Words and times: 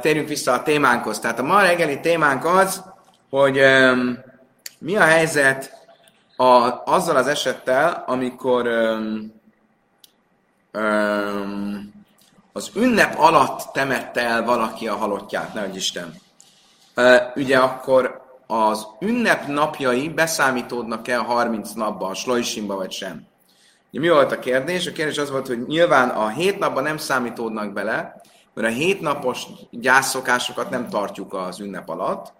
térjünk 0.00 0.28
vissza 0.28 0.52
a 0.52 0.62
témánkhoz. 0.62 1.18
Tehát 1.18 1.38
a 1.38 1.42
ma 1.42 1.60
reggeli 1.60 2.00
témánk 2.00 2.44
az, 2.44 2.82
hogy 3.30 3.58
um, 3.60 4.18
mi 4.78 4.96
a 4.96 5.02
helyzet 5.02 5.72
a, 6.36 6.82
azzal 6.84 7.16
az 7.16 7.26
esettel, 7.26 8.04
amikor 8.06 8.66
um, 8.66 9.32
um, 10.72 12.04
az 12.52 12.70
ünnep 12.74 13.18
alatt 13.18 13.72
temette 13.72 14.20
el 14.20 14.44
valaki 14.44 14.88
a 14.88 14.96
halottját, 14.96 15.54
nehogy 15.54 15.76
Isten. 15.76 16.14
Uh, 16.96 17.16
ugye 17.34 17.58
akkor 17.58 18.22
az 18.46 18.86
ünnep 19.00 19.46
napjai 19.46 20.08
beszámítódnak-e 20.08 21.18
a 21.18 21.22
30 21.22 21.72
napba, 21.72 22.06
a 22.06 22.14
slojsimba, 22.14 22.76
vagy 22.76 22.92
sem? 22.92 23.28
Mi 23.90 24.08
volt 24.08 24.32
a 24.32 24.38
kérdés? 24.38 24.86
A 24.86 24.92
kérdés 24.92 25.18
az 25.18 25.30
volt, 25.30 25.46
hogy 25.46 25.66
nyilván 25.66 26.08
a 26.08 26.28
hét 26.28 26.58
napban 26.58 26.82
nem 26.82 26.96
számítódnak 26.96 27.72
bele, 27.72 28.20
mert 28.54 28.68
a 28.68 28.76
hétnapos 28.76 29.46
gyászokásokat 29.70 30.70
nem 30.70 30.88
tartjuk 30.88 31.34
az 31.34 31.60
ünnep 31.60 31.88
alatt, 31.88 32.32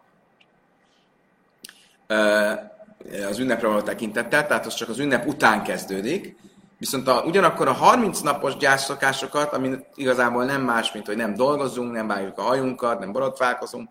az 3.28 3.38
ünnepre 3.38 3.66
való 3.66 3.80
tekintettel, 3.80 4.46
tehát 4.46 4.66
az 4.66 4.74
csak 4.74 4.88
az 4.88 4.98
ünnep 4.98 5.26
után 5.26 5.62
kezdődik, 5.62 6.36
viszont 6.78 7.08
a, 7.08 7.22
ugyanakkor 7.26 7.68
a 7.68 7.72
30 7.72 8.20
napos 8.20 8.56
gyászokásokat, 8.56 9.52
ami 9.52 9.70
igazából 9.94 10.44
nem 10.44 10.62
más, 10.62 10.92
mint 10.92 11.06
hogy 11.06 11.16
nem 11.16 11.34
dolgozunk, 11.34 11.92
nem 11.92 12.06
vágjuk 12.06 12.38
a 12.38 12.42
hajunkat, 12.42 12.98
nem 12.98 13.12
borotfálkozunk, 13.12 13.88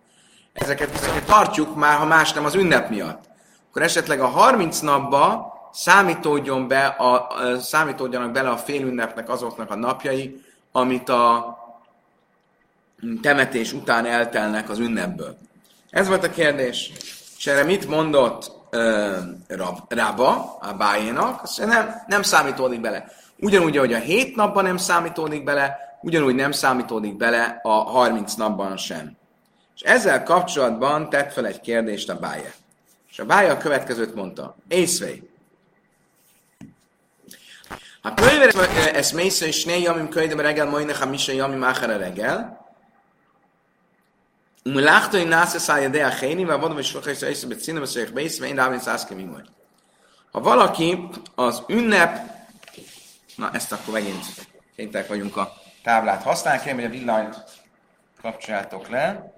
ezeket 0.54 0.92
viszont 0.92 1.26
tartjuk 1.26 1.76
már, 1.76 1.98
ha 1.98 2.06
más 2.06 2.34
nem 2.34 2.46
az 2.46 2.56
ünnep 2.56 2.90
miatt. 2.90 3.24
Akkor 3.70 3.82
esetleg 3.82 4.20
a 4.20 4.28
30 4.28 4.80
napba 4.80 5.54
számítódjon 5.72 6.68
be 6.68 6.86
a, 6.86 7.28
számítódjanak 7.60 8.32
bele 8.32 8.50
a 8.50 8.58
félünnepnek 8.58 9.30
azoknak 9.30 9.72
a 9.72 9.76
napjai, 9.76 10.44
amit 10.72 11.10
a 11.10 11.58
temetés 13.22 13.74
után 13.74 14.06
eltelnek 14.06 14.70
az 14.70 14.80
ünnepből. 14.80 15.38
Ez 15.90 16.08
volt 16.08 16.24
a 16.24 16.30
kérdés. 16.30 16.92
És 17.38 17.48
erre 17.48 17.64
mit 17.64 17.88
mondott 17.88 18.52
uh, 18.72 19.18
Rab, 19.48 19.94
a 20.60 20.74
bájénak? 20.78 21.44
Azt 21.44 21.66
nem, 21.66 22.04
nem 22.08 22.22
számítódik 22.22 22.82
bele. 22.82 23.12
Ugyanúgy, 23.40 23.78
ahogy 23.78 23.94
a 23.94 23.98
hét 23.98 24.36
napban 24.36 24.64
nem 24.64 24.78
számítódik 24.78 25.44
bele, 25.44 25.98
ugyanúgy 26.02 26.36
nem 26.36 26.52
számítódik 26.52 27.18
bele 27.18 27.60
a 27.64 27.72
30 27.72 28.34
napban 28.34 28.78
sem. 28.78 29.18
És 29.76 29.82
ezzel 29.82 30.24
kapcsolatban 30.24 31.10
tett 31.10 31.34
fel 31.34 31.46
egy 31.46 31.62
kérdést 31.62 32.10
a 32.10 32.20
báje. 32.20 32.54
És 33.12 33.20
a 33.20 33.26
bája 33.26 33.52
a 33.52 33.58
következőt 33.58 34.16
mondta. 34.16 34.56
Észvej. 34.68 35.22
Ha 38.02 38.14
könyver 38.14 38.54
ezt 38.94 39.14
mész, 39.14 39.42
és 39.42 39.66
né 39.66 39.82
jamim 39.82 40.10
könyvem 40.10 40.40
reggel, 40.40 40.66
majd 40.66 40.92
ha 40.92 41.06
misa 41.06 41.32
jamim 41.32 41.64
reggel, 41.80 42.59
ומלאכתו 44.69 45.25
נעשה 45.25 45.75
על 45.75 45.83
ידי 45.83 46.03
החיינים, 46.03 46.49
ועבוד 46.49 46.73
ושפחה 46.77 47.11
ישראל 47.11 47.33
בצינה 47.49 47.83
ושייך 47.83 48.11
בייס, 48.11 48.41
ואין 48.41 48.59
רב 48.59 48.73
נszászke 48.73 49.15
mi 49.15 49.25
majd. 49.25 49.49
Ha 50.33 50.41
valaki 50.41 51.09
az 51.35 51.63
ünnep, 51.69 52.11
na 53.37 53.51
ezt 53.53 53.73
akkor 53.73 53.95
megint 53.95 54.25
kénytek 54.77 55.09
vagyunk 55.09 55.37
a 55.37 55.53
táblát 55.83 56.23
használni, 56.23 56.63
kérem, 56.63 56.77
hogy 56.77 56.85
a 56.85 56.89
villanyt 56.89 57.37
kapcsoljátok 58.23 58.89
le. 58.89 59.33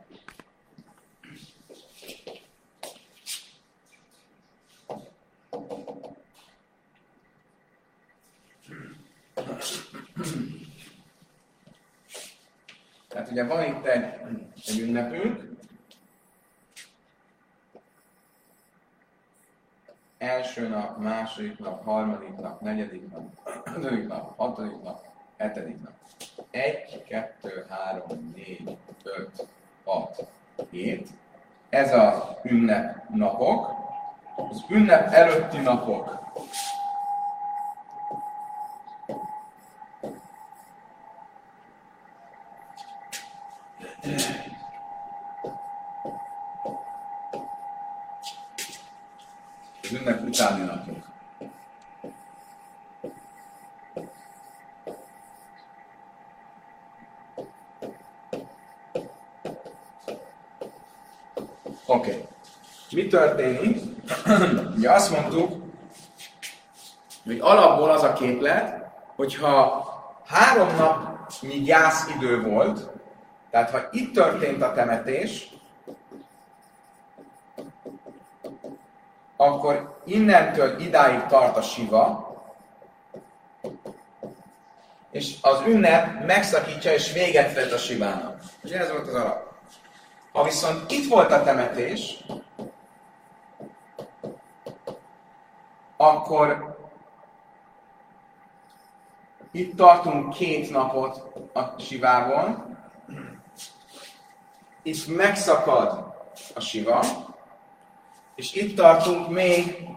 Tehát 13.12 13.32
ugye 13.32 13.44
van 13.44 13.64
itt 13.64 13.86
egy, 13.86 14.04
egy 14.66 14.80
ünnepünk, 14.80 15.50
első 20.18 20.68
nap, 20.68 20.98
második 20.98 21.60
nap, 21.60 21.84
harmadik 21.84 22.36
nap, 22.36 22.62
negyedik 22.62 23.12
nap, 23.12 23.24
ötödik 23.76 24.08
nap, 24.08 24.38
hatodik 24.38 24.84
nap, 24.84 25.06
hetedik 25.38 25.82
nap. 25.82 25.94
Egy, 26.52 27.04
kettő, 27.04 27.66
három, 27.70 28.34
négy, 28.36 28.78
öt, 29.04 29.48
hat, 29.84 30.28
hét. 30.70 31.08
Ez 31.70 31.94
az 31.94 32.14
ünnep 32.44 33.10
napok. 33.10 33.80
Az 34.36 34.64
ünnep 34.70 35.14
előtti 35.14 35.58
napok 35.58 36.22
Az 49.84 49.92
ünnep 49.92 50.24
utáni 50.24 50.64
napok. 50.66 51.10
Oké. 61.86 62.10
Okay. 62.10 62.28
Mi 62.92 63.01
történik? 63.12 63.80
Ugye 64.78 64.92
azt 64.92 65.12
mondtuk, 65.12 65.64
hogy 67.26 67.40
alapból 67.40 67.90
az 67.90 68.04
a 68.04 68.14
képlet, 68.14 68.86
hogyha 69.16 69.86
három 70.28 70.76
napnyi 70.76 71.62
gyász 71.62 72.08
idő 72.16 72.42
volt, 72.42 72.90
tehát 73.50 73.70
ha 73.70 73.80
itt 73.92 74.14
történt 74.14 74.62
a 74.62 74.74
temetés, 74.74 75.50
akkor 79.36 80.00
innentől 80.06 80.80
idáig 80.80 81.26
tart 81.26 81.58
a 81.58 81.62
siva, 81.62 82.30
és 85.12 85.36
az 85.42 85.62
ünnep 85.66 86.26
megszakítja 86.26 86.94
és 86.94 87.12
véget 87.12 87.54
vett 87.54 87.72
a 87.72 87.78
sivának. 87.78 88.42
Ugye 88.64 88.80
ez 88.80 88.92
volt 88.92 89.08
az 89.08 89.14
alap. 89.14 89.52
Ha 90.32 90.44
viszont 90.44 90.92
itt 90.92 91.10
volt 91.10 91.32
a 91.32 91.44
temetés, 91.44 92.24
akkor 96.02 96.76
itt 99.52 99.76
tartunk 99.76 100.34
két 100.34 100.70
napot 100.70 101.22
a 101.54 101.80
sivában, 101.80 102.78
itt 104.84 105.16
megszakad 105.16 106.14
a 106.56 106.60
siva, 106.60 107.04
és 108.36 108.54
itt 108.54 108.76
tartunk 108.76 109.30
még 109.30 109.88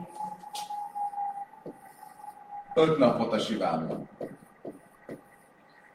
öt 2.75 2.99
napot 2.99 3.33
a 3.33 3.39
sivában. 3.39 4.09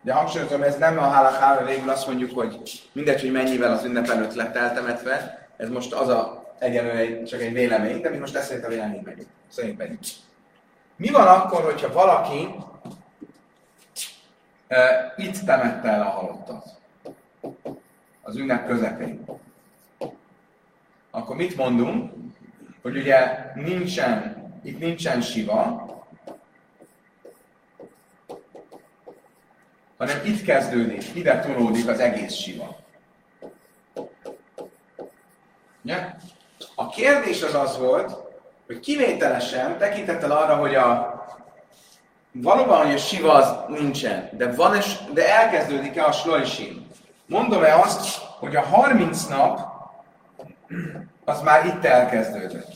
De 0.02 0.14
hangsúlyozom, 0.14 0.62
ez 0.62 0.78
nem 0.78 0.98
a 0.98 1.10
hálachára 1.10 1.66
végül 1.66 1.90
azt 1.90 2.08
mondjuk, 2.08 2.34
hogy 2.34 2.62
mindegy, 2.92 3.22
hogy 3.22 3.32
mennyivel 3.32 3.72
az 3.72 3.84
ünnep 3.84 4.08
előtt 4.08 4.34
lett 4.34 4.56
eltemetve, 4.56 5.48
ez 5.58 5.70
most 5.70 5.94
az 5.94 6.08
a 6.08 6.39
egyenlő 6.60 7.24
csak 7.24 7.42
egy 7.42 7.54
vélemény, 7.54 8.02
de 8.02 8.10
mi 8.10 8.18
most 8.18 8.36
ezt 8.36 8.64
a 8.64 8.68
vélemény 8.68 9.02
megyünk. 9.06 9.28
Szerint 9.48 9.78
megyünk. 9.78 10.00
Mi 10.96 11.10
van 11.10 11.28
akkor, 11.28 11.64
hogyha 11.64 11.94
valaki 11.94 12.50
uh, 14.70 15.26
itt 15.26 15.46
temette 15.46 15.90
el 15.90 16.02
a 16.02 16.10
halottat? 16.10 16.80
az 18.30 18.36
ünnep 18.36 18.68
közepén. 18.68 19.26
Akkor 21.10 21.36
mit 21.36 21.56
mondunk? 21.56 22.14
Hogy 22.82 22.98
ugye 22.98 23.52
nincsen, 23.56 24.44
itt 24.64 24.80
nincsen 24.80 25.22
siva, 25.22 25.88
hanem 29.98 30.26
itt 30.26 30.42
kezdődik, 30.42 31.16
ide 31.16 31.40
tolódik 31.40 31.88
az 31.88 32.00
egész 32.00 32.34
siva. 32.34 32.78
Ugye? 35.84 36.16
A 36.80 36.90
kérdés 36.90 37.44
az 37.44 37.54
az 37.54 37.78
volt, 37.78 38.18
hogy 38.66 38.80
kivételesen 38.80 39.78
tekintettel 39.78 40.32
arra, 40.32 40.56
hogy 40.56 40.76
a 40.76 41.18
valóban, 42.32 42.86
hogy 42.86 42.94
a 42.94 42.98
siva 42.98 43.34
az 43.34 43.56
nincsen, 43.68 44.30
de, 44.32 44.52
van 44.52 44.74
es, 44.74 44.98
de 45.14 45.40
elkezdődik-e 45.40 46.06
a 46.06 46.12
slojsim? 46.12 46.88
Mondom-e 47.26 47.76
azt, 47.76 48.18
hogy 48.18 48.56
a 48.56 48.62
30 48.62 49.26
nap 49.26 49.60
az 51.26 51.42
már 51.42 51.66
itt 51.66 51.86
elkezdődött? 51.86 52.74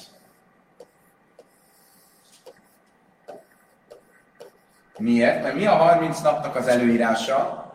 Miért? 4.97 5.43
Mert 5.43 5.55
mi 5.55 5.65
a 5.65 5.75
30 5.75 6.21
napnak 6.21 6.55
az 6.55 6.67
előírása? 6.67 7.65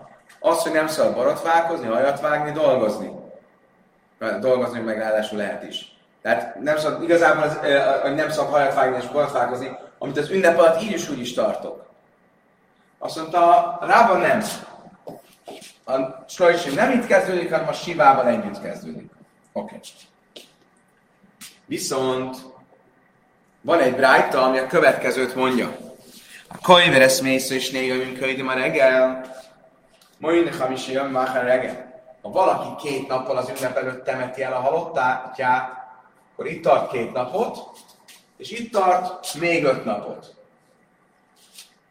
Az, 0.41 0.63
hogy 0.63 0.73
nem 0.73 0.87
szabad 0.87 1.15
borotválkozni, 1.15 1.87
hajat 1.87 2.21
vágni, 2.21 2.51
dolgozni. 2.51 3.11
Dolgozni 4.41 4.81
meg 4.81 4.99
ráadásul 4.99 5.39
lehet 5.39 5.63
is. 5.63 5.97
Tehát 6.23 6.61
nem 6.61 6.77
szabad, 6.77 7.03
igazából 7.03 7.43
az, 7.43 7.59
hogy 8.03 8.15
nem 8.15 8.31
szabad 8.31 8.53
hajat 8.53 8.75
vágni 8.75 8.97
és 8.97 9.09
borotválkozni, 9.09 9.79
amit 9.99 10.19
az 10.19 10.31
ünnep 10.31 10.59
alatt 10.59 10.83
így 10.83 10.93
is 10.93 11.09
úgy 11.09 11.21
is 11.21 11.35
tartok. 11.35 11.87
Azt 12.99 13.17
mondta, 13.17 13.79
rában 13.81 14.21
nem. 14.21 14.43
a 15.85 16.25
slajsim 16.29 16.75
nem 16.75 16.91
itt 16.91 17.07
kezdődik, 17.07 17.51
hanem 17.51 17.69
a 17.69 17.73
sivával 17.73 18.27
együtt 18.27 18.63
kezdődik. 18.63 19.11
Oké. 19.53 19.75
Okay. 19.75 19.81
Viszont 21.67 22.37
van 23.61 23.81
egy 23.81 23.95
brájta, 23.95 24.43
ami 24.43 24.59
a 24.59 24.67
következőt 24.67 25.35
mondja. 25.35 25.77
A 26.49 26.59
kajveres 26.63 27.21
mész 27.21 27.51
és 27.51 27.71
néha 27.71 28.19
könyvi 28.19 28.43
ma 28.43 28.53
reggel. 28.53 29.37
Majd 30.19 30.55
hamisi 30.55 30.93
jön 30.93 31.11
már 31.11 31.45
reggel. 31.45 32.03
Ha 32.23 32.31
valaki 32.31 32.89
két 32.89 33.09
nappal 33.09 33.37
az 33.37 33.49
ünnep 33.49 33.77
előtt 33.77 34.05
temeti 34.05 34.43
el 34.43 34.53
a 34.53 34.61
halottát, 34.61 35.35
akkor 36.39 36.51
itt 36.51 36.63
tart 36.63 36.91
két 36.91 37.13
napot, 37.13 37.59
és 38.37 38.51
itt 38.51 38.73
tart 38.73 39.35
még 39.41 39.65
öt 39.65 39.85
napot. 39.85 40.35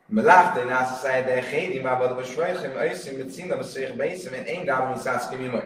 Melachta 0.05 0.61
in 0.61 0.71
Asa 0.71 0.93
Száj 0.93 1.23
de 1.23 1.33
Echén, 1.33 1.71
imábad 1.71 2.17
a 2.17 2.23
Svajchem, 2.23 2.77
Aiszim, 2.77 3.17
mit 3.17 3.29
színem, 3.29 3.59
a 3.59 3.63
Széch 3.63 3.95
Beiszim, 3.95 4.33
én 4.33 4.43
én 4.43 4.65
gában 4.65 4.97
száz 4.97 5.27
kimimaj. 5.27 5.63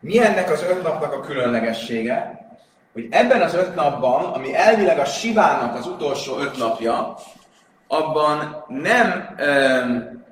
Mi 0.00 0.18
ennek 0.18 0.50
az 0.50 0.62
öt 0.62 0.82
napnak 0.82 1.12
a 1.12 1.20
különlegessége? 1.20 2.46
Hogy 2.92 3.06
ebben 3.10 3.42
az 3.42 3.54
öt 3.54 3.74
napban, 3.74 4.24
ami 4.24 4.54
elvileg 4.54 4.98
a 4.98 5.04
Sivának 5.04 5.74
az 5.74 5.86
utolsó 5.86 6.38
öt 6.38 6.56
napja, 6.56 7.16
abban 7.86 8.64
nem 8.68 9.34
öm, 9.38 10.24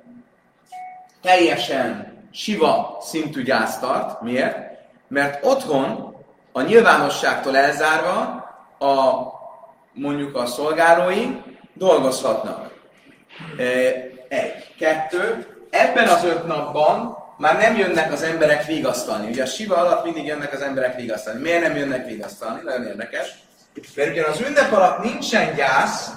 teljesen 1.21 2.17
siva 2.31 2.97
szintű 3.01 3.43
gyász 3.43 3.79
tart. 3.79 4.21
Miért? 4.21 4.57
Mert 5.07 5.45
otthon 5.45 6.16
a 6.57 6.61
nyilvánosságtól 6.61 7.57
elzárva 7.57 8.11
a 8.79 9.23
mondjuk 9.93 10.35
a 10.35 10.45
szolgálói 10.45 11.25
dolgozhatnak. 11.73 12.69
Egy. 14.27 14.75
Kettő. 14.79 15.47
Ebben 15.69 16.07
az 16.07 16.23
öt 16.23 16.47
napban 16.47 17.17
már 17.37 17.57
nem 17.57 17.77
jönnek 17.77 18.11
az 18.11 18.23
emberek 18.23 18.65
vigasztalni. 18.65 19.27
Ugye 19.27 19.43
a 19.43 19.45
siva 19.45 19.75
alatt 19.75 20.03
mindig 20.03 20.25
jönnek 20.25 20.53
az 20.53 20.61
emberek 20.61 20.95
vigasztalni. 20.95 21.41
Miért 21.41 21.61
nem 21.61 21.75
jönnek 21.75 22.05
vigasztalni? 22.05 22.61
Nagyon 22.63 22.85
érdekes. 22.85 23.35
Mert 23.95 24.09
ugyan 24.09 24.29
az 24.29 24.39
ünnep 24.39 24.71
alatt 24.71 25.03
nincsen 25.03 25.55
gyász, 25.55 26.11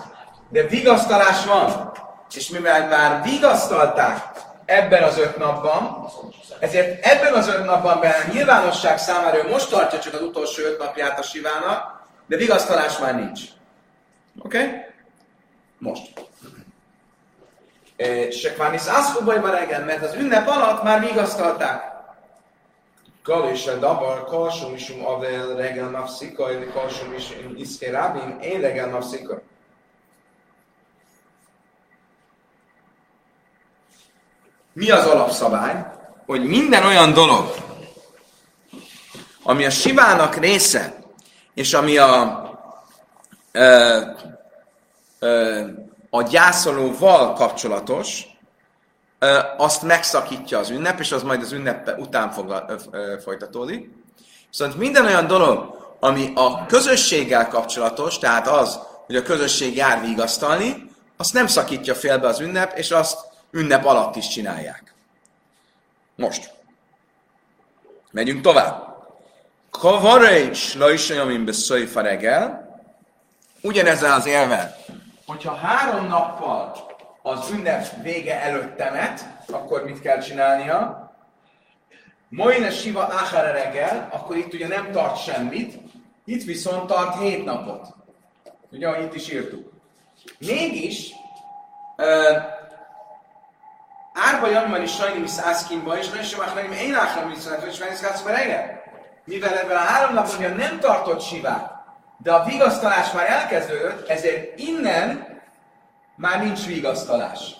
de 0.50 0.62
vigasztalás 0.62 1.44
van. 1.44 1.92
És 2.34 2.48
mivel 2.48 2.88
már 2.88 3.22
vigasztalták 3.22 4.16
ebben 4.64 5.02
az 5.02 5.18
öt 5.18 5.36
napban, 5.36 6.10
ezért 6.60 7.06
ebben 7.06 7.32
az 7.32 7.48
öt 7.48 7.64
napban 7.64 7.98
a 7.98 8.32
nyilvánosság 8.32 8.98
számára 8.98 9.36
ő 9.36 9.48
most 9.48 9.70
tartja 9.70 9.98
csak 9.98 10.14
az 10.14 10.22
utolsó 10.22 10.62
öt 10.62 10.78
napját 10.78 11.18
a 11.18 11.22
sivának, 11.22 12.00
de 12.26 12.36
vigasztalás 12.36 12.98
már 12.98 13.14
nincs. 13.14 13.40
Oké? 14.38 14.58
Okay? 14.58 14.88
Most. 15.78 16.28
Se 18.30 18.52
kvánisz 18.52 18.88
ászkóbajba 18.88 19.50
reggel, 19.50 19.84
mert 19.84 20.02
az 20.02 20.14
ünnep 20.14 20.48
alatt 20.48 20.82
már 20.82 21.00
vigasztalták. 21.00 21.88
Gal 23.22 23.48
és 23.48 23.66
a 23.66 23.76
davar, 23.76 24.24
kalsum 24.24 24.74
isum 24.74 25.06
avel 25.06 25.54
reggel 25.54 25.88
napszika, 25.88 26.48
kalsum 26.72 27.14
is 27.14 27.32
iszke 27.56 27.90
rábim, 27.90 28.38
én 28.40 28.60
reggel 28.60 28.86
napszika. 28.86 29.40
Mi 34.72 34.90
az 34.90 35.06
alapszabály? 35.06 35.99
Hogy 36.30 36.44
minden 36.44 36.84
olyan 36.84 37.12
dolog, 37.12 37.54
ami 39.42 39.64
a 39.64 39.70
sivának 39.70 40.36
része, 40.36 40.94
és 41.54 41.74
ami 41.74 41.96
a 41.96 42.42
ö, 43.52 44.00
ö, 45.18 45.64
a 46.10 46.22
gyászolóval 46.22 47.32
kapcsolatos, 47.32 48.26
azt 49.56 49.82
megszakítja 49.82 50.58
az 50.58 50.70
ünnep, 50.70 51.00
és 51.00 51.12
az 51.12 51.22
majd 51.22 51.42
az 51.42 51.52
ünnep 51.52 51.98
után 51.98 52.30
fog, 52.30 52.64
folytatódik. 53.22 53.90
Viszont 54.50 54.76
minden 54.76 55.06
olyan 55.06 55.26
dolog, 55.26 55.76
ami 56.00 56.32
a 56.34 56.66
közösséggel 56.66 57.48
kapcsolatos, 57.48 58.18
tehát 58.18 58.48
az, 58.48 58.78
hogy 59.06 59.16
a 59.16 59.22
közösség 59.22 59.76
jár 59.76 60.00
vigasztalni, 60.00 60.90
azt 61.16 61.32
nem 61.32 61.46
szakítja 61.46 61.94
félbe 61.94 62.26
az 62.26 62.40
ünnep, 62.40 62.78
és 62.78 62.90
azt 62.90 63.18
ünnep 63.50 63.84
alatt 63.84 64.16
is 64.16 64.28
csinálják. 64.28 64.90
Most. 66.20 66.52
Megyünk 68.10 68.40
tovább. 68.40 68.88
Kavarei 69.70 70.52
slajsajamin 70.52 71.44
beszöjfa 71.44 72.00
reggel, 72.00 72.68
ugyanezzel 73.62 74.12
az 74.12 74.26
élvel, 74.26 74.76
hogyha 75.26 75.54
három 75.54 76.06
nappal 76.06 76.76
az 77.22 77.50
ünnep 77.50 78.02
vége 78.02 78.40
előtt 78.40 78.76
temet, 78.76 79.26
akkor 79.50 79.84
mit 79.84 80.00
kell 80.00 80.20
csinálnia? 80.20 81.10
Moine 82.28 82.70
Siva 82.70 83.02
Achara 83.02 83.52
reggel, 83.52 84.08
akkor 84.12 84.36
itt 84.36 84.52
ugye 84.52 84.68
nem 84.68 84.92
tart 84.92 85.22
semmit, 85.22 85.78
itt 86.24 86.44
viszont 86.44 86.86
tart 86.86 87.18
hét 87.20 87.44
napot. 87.44 87.86
Ugye, 88.70 88.88
ahogy 88.88 89.04
itt 89.04 89.14
is 89.14 89.32
írtuk. 89.32 89.72
Mégis, 90.38 91.10
Árba 94.30 94.48
Janman 94.48 94.82
is 94.82 94.94
sajnálom 94.94 95.26
szászkinba, 95.26 95.98
és 95.98 96.08
nagyon 96.08 96.24
sem 96.24 96.40
achranim 96.40 96.72
én 96.72 96.94
achranim 96.94 97.34
viszont, 97.34 97.62
és 97.62 97.78
menni 97.78 98.36
reggel. 98.36 98.82
Mivel 99.24 99.58
ebben 99.58 99.76
a 99.76 99.80
három 99.80 100.14
napon 100.14 100.50
nem 100.56 100.78
tartott 100.80 101.20
Sivát, 101.20 101.72
de 102.18 102.32
a 102.32 102.44
vigasztalás 102.44 103.12
már 103.12 103.30
elkezdődött, 103.30 104.08
ezért 104.08 104.58
innen 104.58 105.38
már 106.16 106.42
nincs 106.42 106.66
vigasztalás. 106.66 107.54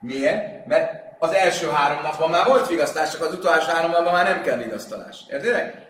Miért? 0.00 0.66
Mert 0.66 0.92
az 1.18 1.32
első 1.32 1.70
három 1.70 2.02
napban 2.02 2.30
már 2.30 2.46
volt 2.46 2.68
vigasztalás, 2.68 3.10
csak 3.10 3.22
az 3.22 3.34
utolsó 3.34 3.70
három 3.70 3.90
napban 3.90 4.12
már 4.12 4.24
nem 4.24 4.42
kell 4.42 4.56
vigasztalás. 4.56 5.24
Értitek? 5.28 5.88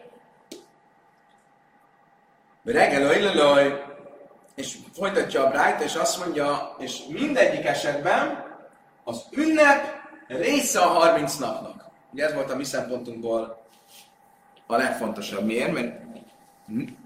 Reggel 2.64 3.34
loj, 3.34 3.89
és 4.60 4.76
folytatja 4.94 5.44
a 5.44 5.50
Bright, 5.50 5.80
és 5.80 5.94
azt 5.94 6.18
mondja, 6.18 6.76
és 6.78 6.98
mindegyik 7.08 7.64
esetben 7.64 8.44
az 9.04 9.22
ünnep 9.30 9.84
része 10.26 10.80
a 10.80 10.88
30 10.88 11.36
napnak. 11.36 11.84
Ugye 12.12 12.26
ez 12.26 12.34
volt 12.34 12.50
a 12.50 12.56
mi 12.56 12.64
szempontunkból 12.64 13.62
a 14.66 14.76
legfontosabb. 14.76 15.44
Miért? 15.44 15.72
Mert 15.72 16.00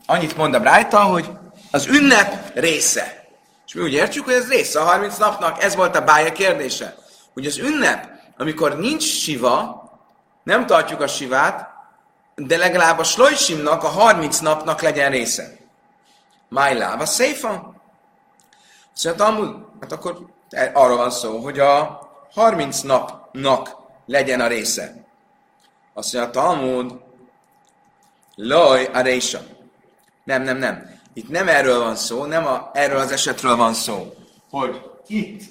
annyit 0.06 0.36
mondom 0.36 0.62
rajta, 0.62 1.00
hogy 1.00 1.30
az 1.70 1.86
ünnep 1.86 2.50
része. 2.54 3.26
És 3.66 3.74
mi 3.74 3.82
úgy 3.82 3.92
értjük, 3.92 4.24
hogy 4.24 4.34
ez 4.34 4.48
része 4.48 4.80
a 4.80 4.84
30 4.84 5.16
napnak. 5.16 5.62
Ez 5.62 5.74
volt 5.74 5.96
a 5.96 6.04
bája 6.04 6.32
kérdése. 6.32 6.94
Hogy 7.32 7.46
az 7.46 7.58
ünnep, 7.58 8.08
amikor 8.36 8.78
nincs 8.78 9.02
siva, 9.02 9.82
nem 10.42 10.66
tartjuk 10.66 11.00
a 11.00 11.06
sivát, 11.06 11.68
de 12.34 12.56
legalább 12.56 12.98
a 12.98 13.04
slojsimnak, 13.04 13.84
a 13.84 13.88
30 13.88 14.38
napnak 14.38 14.82
legyen 14.82 15.10
része. 15.10 15.63
Májláva 16.54 17.06
széfa. 17.06 17.74
Azt 18.92 19.18
mondja, 19.18 19.72
hát 19.80 19.92
akkor 19.92 20.26
arról 20.72 20.96
van 20.96 21.10
szó, 21.10 21.38
hogy 21.38 21.58
a 21.58 22.00
30 22.32 22.80
napnak 22.80 23.76
legyen 24.06 24.40
a 24.40 24.46
része. 24.46 24.94
Azt 25.94 26.12
mondja, 26.12 26.30
Talmud, 26.30 27.00
Loj 28.34 28.84
a 28.84 29.00
résa. 29.00 29.38
Nem, 30.24 30.42
nem, 30.42 30.56
nem. 30.56 31.00
Itt 31.12 31.28
nem 31.28 31.48
erről 31.48 31.78
van 31.78 31.96
szó, 31.96 32.24
nem 32.24 32.46
a, 32.46 32.70
erről 32.72 32.98
az 32.98 33.12
esetről 33.12 33.56
van 33.56 33.72
szó, 33.72 34.14
hogy 34.50 34.90
itt 35.06 35.42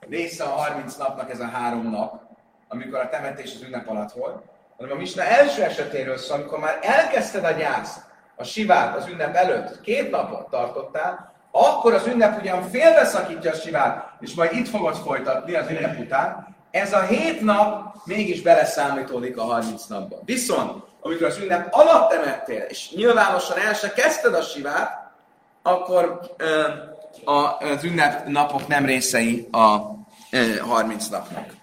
része 0.00 0.44
a 0.44 0.48
30 0.48 0.96
napnak 0.96 1.30
ez 1.30 1.40
a 1.40 1.48
három 1.48 1.90
nap, 1.90 2.20
amikor 2.68 2.98
a 2.98 3.08
temetés 3.08 3.54
az 3.54 3.62
ünnep 3.62 3.88
alatt 3.88 4.12
volt, 4.12 4.42
hanem 4.76 4.96
a 4.96 5.00
Misna 5.00 5.22
első 5.22 5.62
esetéről 5.62 6.18
szól, 6.18 6.38
amikor 6.38 6.58
már 6.58 6.78
elkezdted 6.82 7.44
a 7.44 7.50
gyászt, 7.50 8.06
a 8.36 8.44
sivát 8.44 8.96
az 8.96 9.06
ünnep 9.06 9.34
előtt, 9.34 9.80
két 9.80 10.10
napot 10.10 10.50
tartottál, 10.50 11.34
akkor 11.50 11.94
az 11.94 12.06
ünnep 12.06 12.40
ugyan 12.40 12.62
félbeszakítja 12.62 13.50
a 13.50 13.54
sivát, 13.54 14.12
és 14.20 14.34
majd 14.34 14.52
itt 14.52 14.68
fogod 14.68 14.96
folytatni 14.96 15.54
az 15.54 15.70
ünnep 15.70 15.98
után, 15.98 16.56
ez 16.70 16.92
a 16.92 17.00
hét 17.00 17.40
nap 17.40 17.94
mégis 18.04 18.42
beleszámítódik 18.42 19.38
a 19.38 19.42
30 19.42 19.86
napba. 19.86 20.16
Viszont 20.24 20.84
amikor 21.06 21.26
az 21.26 21.38
ünnep 21.38 21.74
alatt 21.74 22.12
emettél, 22.12 22.62
és 22.62 22.90
nyilvánosan 22.90 23.58
el 23.58 23.74
se 23.74 23.92
kezdted 23.92 24.34
a 24.34 24.42
sivát, 24.42 25.12
akkor 25.62 26.20
ö, 26.36 26.68
a, 27.24 27.56
az 27.58 27.84
ünnep 27.84 28.26
napok 28.26 28.66
nem 28.66 28.84
részei 28.84 29.48
a 29.50 29.76
ö, 30.30 30.56
30 30.56 31.08
napnak. 31.08 31.54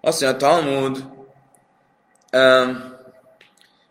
Azt 0.00 0.20
mondja 0.20 0.48
a 0.48 0.50
Talmud, 0.50 1.04
ö, 2.30 2.70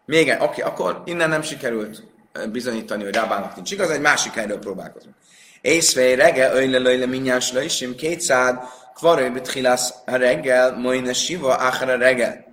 még 0.06 0.30
egy, 0.30 0.42
oké, 0.42 0.62
akkor 0.62 1.02
innen 1.06 1.30
nem 1.30 1.42
sikerült 1.42 2.04
eh, 2.32 2.46
bizonyítani, 2.46 3.04
hogy 3.04 3.14
Rábának 3.14 3.56
nincs 3.56 3.72
igaz, 3.72 3.90
egy 3.90 4.02
másik 4.02 4.34
helyről 4.34 4.60
próbálkozunk. 4.60 5.16
Észvej 5.62 6.16
rege, 6.16 6.54
öjle 6.54 6.78
löjle 6.78 7.06
minnyás 7.06 7.52
löjsim, 7.52 7.96
kétszád, 7.96 8.60
kvarő 8.94 9.32
bitchilász 9.32 9.94
reggel, 10.06 10.78
moine 10.78 11.14
siva, 11.14 11.56
áhra 11.60 11.98
reggel. 11.98 12.50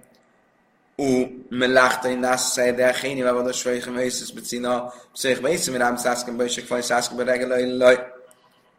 U 0.96 1.26
melachta 1.48 2.08
in 2.08 2.20
das 2.20 2.52
sei 2.52 2.72
der 2.72 2.94
gene 3.02 3.32
wa 3.32 3.42
das 3.42 3.58
schweig 3.58 3.84
gemeises 3.84 4.32
bezina 4.32 4.92
sich 5.14 5.42
weisen 5.42 5.72
mit 5.72 5.82
am 5.82 5.96
sasken 5.96 6.36
bei 6.36 6.48
sich 6.48 6.68
von 6.68 6.82
sasken 6.82 7.24
regelei 7.24 7.76
lei 7.76 7.96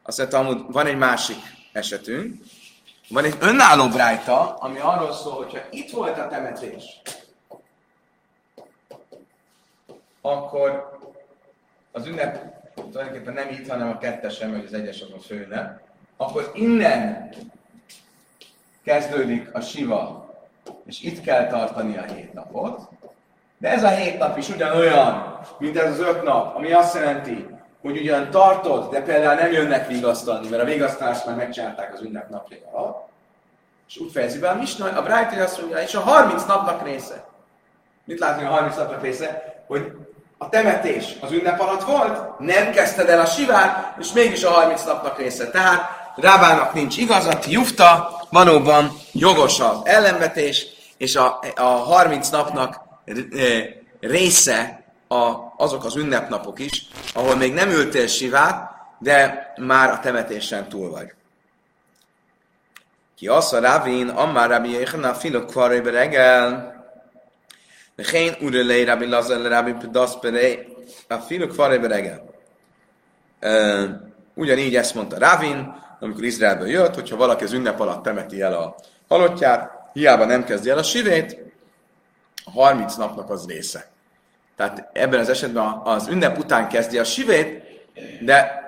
azt 0.10 0.18
mondtam, 0.18 0.46
hogy 0.46 0.62
van 0.68 0.86
egy 0.86 0.98
másik 0.98 1.38
esetünk, 1.74 2.44
van 3.10 3.24
egy 3.24 3.36
önálló 3.40 3.88
brájta, 3.88 4.56
ami 4.56 4.80
arról 4.80 5.14
szól, 5.14 5.34
hogyha 5.34 5.60
itt 5.72 5.92
volt 5.92 6.18
a 6.18 6.28
temetés, 6.28 6.84
akkor 10.22 10.98
az 11.92 12.06
ünnep 12.06 12.58
tulajdonképpen 12.92 13.34
nem 13.34 13.50
itt, 13.50 13.70
hanem 13.70 13.90
a 13.90 13.98
kettesen, 13.98 14.52
vagy 14.52 14.66
az 14.66 14.74
egyes 14.74 15.02
a 15.02 15.20
főne, 15.20 15.82
akkor 16.18 16.52
innen 16.54 17.30
kezdődik 18.84 19.50
a 19.54 19.60
siva, 19.60 20.30
és 20.86 21.02
itt 21.02 21.22
kell 21.22 21.48
tartani 21.48 21.98
a 21.98 22.02
hét 22.02 22.34
napot, 22.34 22.90
de 23.58 23.70
ez 23.70 23.84
a 23.84 23.90
hét 23.90 24.18
nap 24.18 24.38
is 24.38 24.50
ugyanolyan, 24.50 25.40
mint 25.58 25.78
ez 25.78 25.92
az 25.92 26.00
öt 26.00 26.24
nap, 26.24 26.56
ami 26.56 26.72
azt 26.72 26.96
jelenti, 26.96 27.48
hogy 27.82 27.98
ugyan 27.98 28.30
tartod, 28.30 28.92
de 28.92 29.02
például 29.02 29.36
nem 29.36 29.52
jönnek 29.52 29.88
vigasztalni, 29.88 30.50
mert 30.50 30.62
a 30.62 30.66
vigasztalást 30.66 31.26
már 31.26 31.36
megcsinálták 31.36 31.94
az 31.94 32.02
ünnep 32.02 32.30
napjai 32.30 32.64
alatt. 32.72 33.08
És 33.88 33.98
úgy 33.98 34.12
fejezi 34.12 34.40
be 34.40 34.50
a 34.50 34.56
Misna, 34.56 34.86
a 34.86 35.04
Brighton 35.04 35.40
azt 35.40 35.60
mondja, 35.60 35.78
és 35.78 35.96
a 35.96 36.00
30 36.00 36.46
napnak 36.46 36.84
része. 36.84 37.26
Mit 38.04 38.20
látni 38.20 38.44
a 38.44 38.50
30 38.50 38.76
napnak 38.76 39.02
része? 39.02 39.64
Hogy 39.68 39.92
a 40.42 40.50
temetés 40.50 41.16
az 41.22 41.32
ünnep 41.32 41.60
alatt 41.60 41.84
volt, 41.84 42.40
nem 42.40 42.72
kezdted 42.72 43.10
el 43.10 43.20
a 43.20 43.26
sivát, 43.26 43.96
és 44.00 44.12
mégis 44.12 44.44
a 44.44 44.50
30 44.50 44.84
napnak 44.84 45.18
része. 45.18 45.50
Tehát 45.50 45.98
Rábának 46.16 46.74
nincs 46.74 46.98
igazat, 46.98 47.46
jufta, 47.46 48.20
valóban 48.30 48.92
jogos 49.12 49.60
az 49.60 49.78
ellenvetés, 49.84 50.68
és 50.98 51.16
a, 51.16 51.40
a 51.56 51.64
30 51.64 52.30
napnak 52.30 52.80
része 54.00 54.84
a, 55.08 55.34
azok 55.58 55.86
az 55.86 55.96
ünnepnapok 55.96 56.60
is, 56.60 56.88
ahol 57.14 57.36
még 57.36 57.54
nem 57.54 57.70
ültél 57.70 58.08
sivát, 58.08 58.72
de 59.00 59.54
már 59.58 59.90
a 59.90 60.00
temetésen 60.00 60.70
túl 60.70 60.90
vagy. 60.90 61.14
Ki 63.18 63.28
az 63.28 63.54
a 63.54 63.60
Ravin, 63.60 64.10
Ammar 64.10 64.50
Rabbi 64.50 64.72
Yechana, 64.72 65.14
Filok 65.14 65.54
reggel, 65.84 66.79
Vechén 68.00 68.36
Urelei 68.42 68.84
Rabbi 68.84 69.06
Lazar 69.06 69.42
Rabbi 69.42 69.74
Pedaszperei, 69.74 70.68
a 71.08 71.16
Filok 71.16 71.50
Kvarőbe 71.50 71.88
reggel. 71.88 72.24
Ugyanígy 74.34 74.76
ezt 74.76 74.96
mondta 74.96 75.18
Ravin, 75.18 75.76
amikor 76.00 76.24
Izraelből 76.24 76.68
jött, 76.68 76.96
hogyha 76.96 77.16
valaki 77.16 77.44
az 77.44 77.52
ünnep 77.52 77.80
alatt 77.80 78.04
temeti 78.04 78.42
el 78.42 78.54
a 78.54 78.76
halottját, 79.08 79.72
hiába 79.94 80.26
nem 80.26 80.44
kezdi 80.44 80.70
el 80.70 80.78
a 80.78 80.84
sivét, 80.84 81.38
a 82.46 82.52
30 82.52 82.96
napnak 82.96 83.30
az 83.30 83.48
része. 83.48 83.88
Tehát 84.56 84.90
ebben 84.94 85.20
az 85.20 85.30
esetben 85.30 85.82
az 85.84 86.08
ünnep 86.08 86.38
után 86.38 86.68
kezdi 86.68 86.98
a 86.98 87.04
sivét, 87.04 87.64
de 88.22 88.64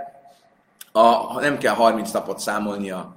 a, 0.92 1.40
nem 1.40 1.58
kell 1.58 1.74
30 1.74 2.12
napot 2.12 2.40
számolni 2.40 2.92
a, 2.92 3.16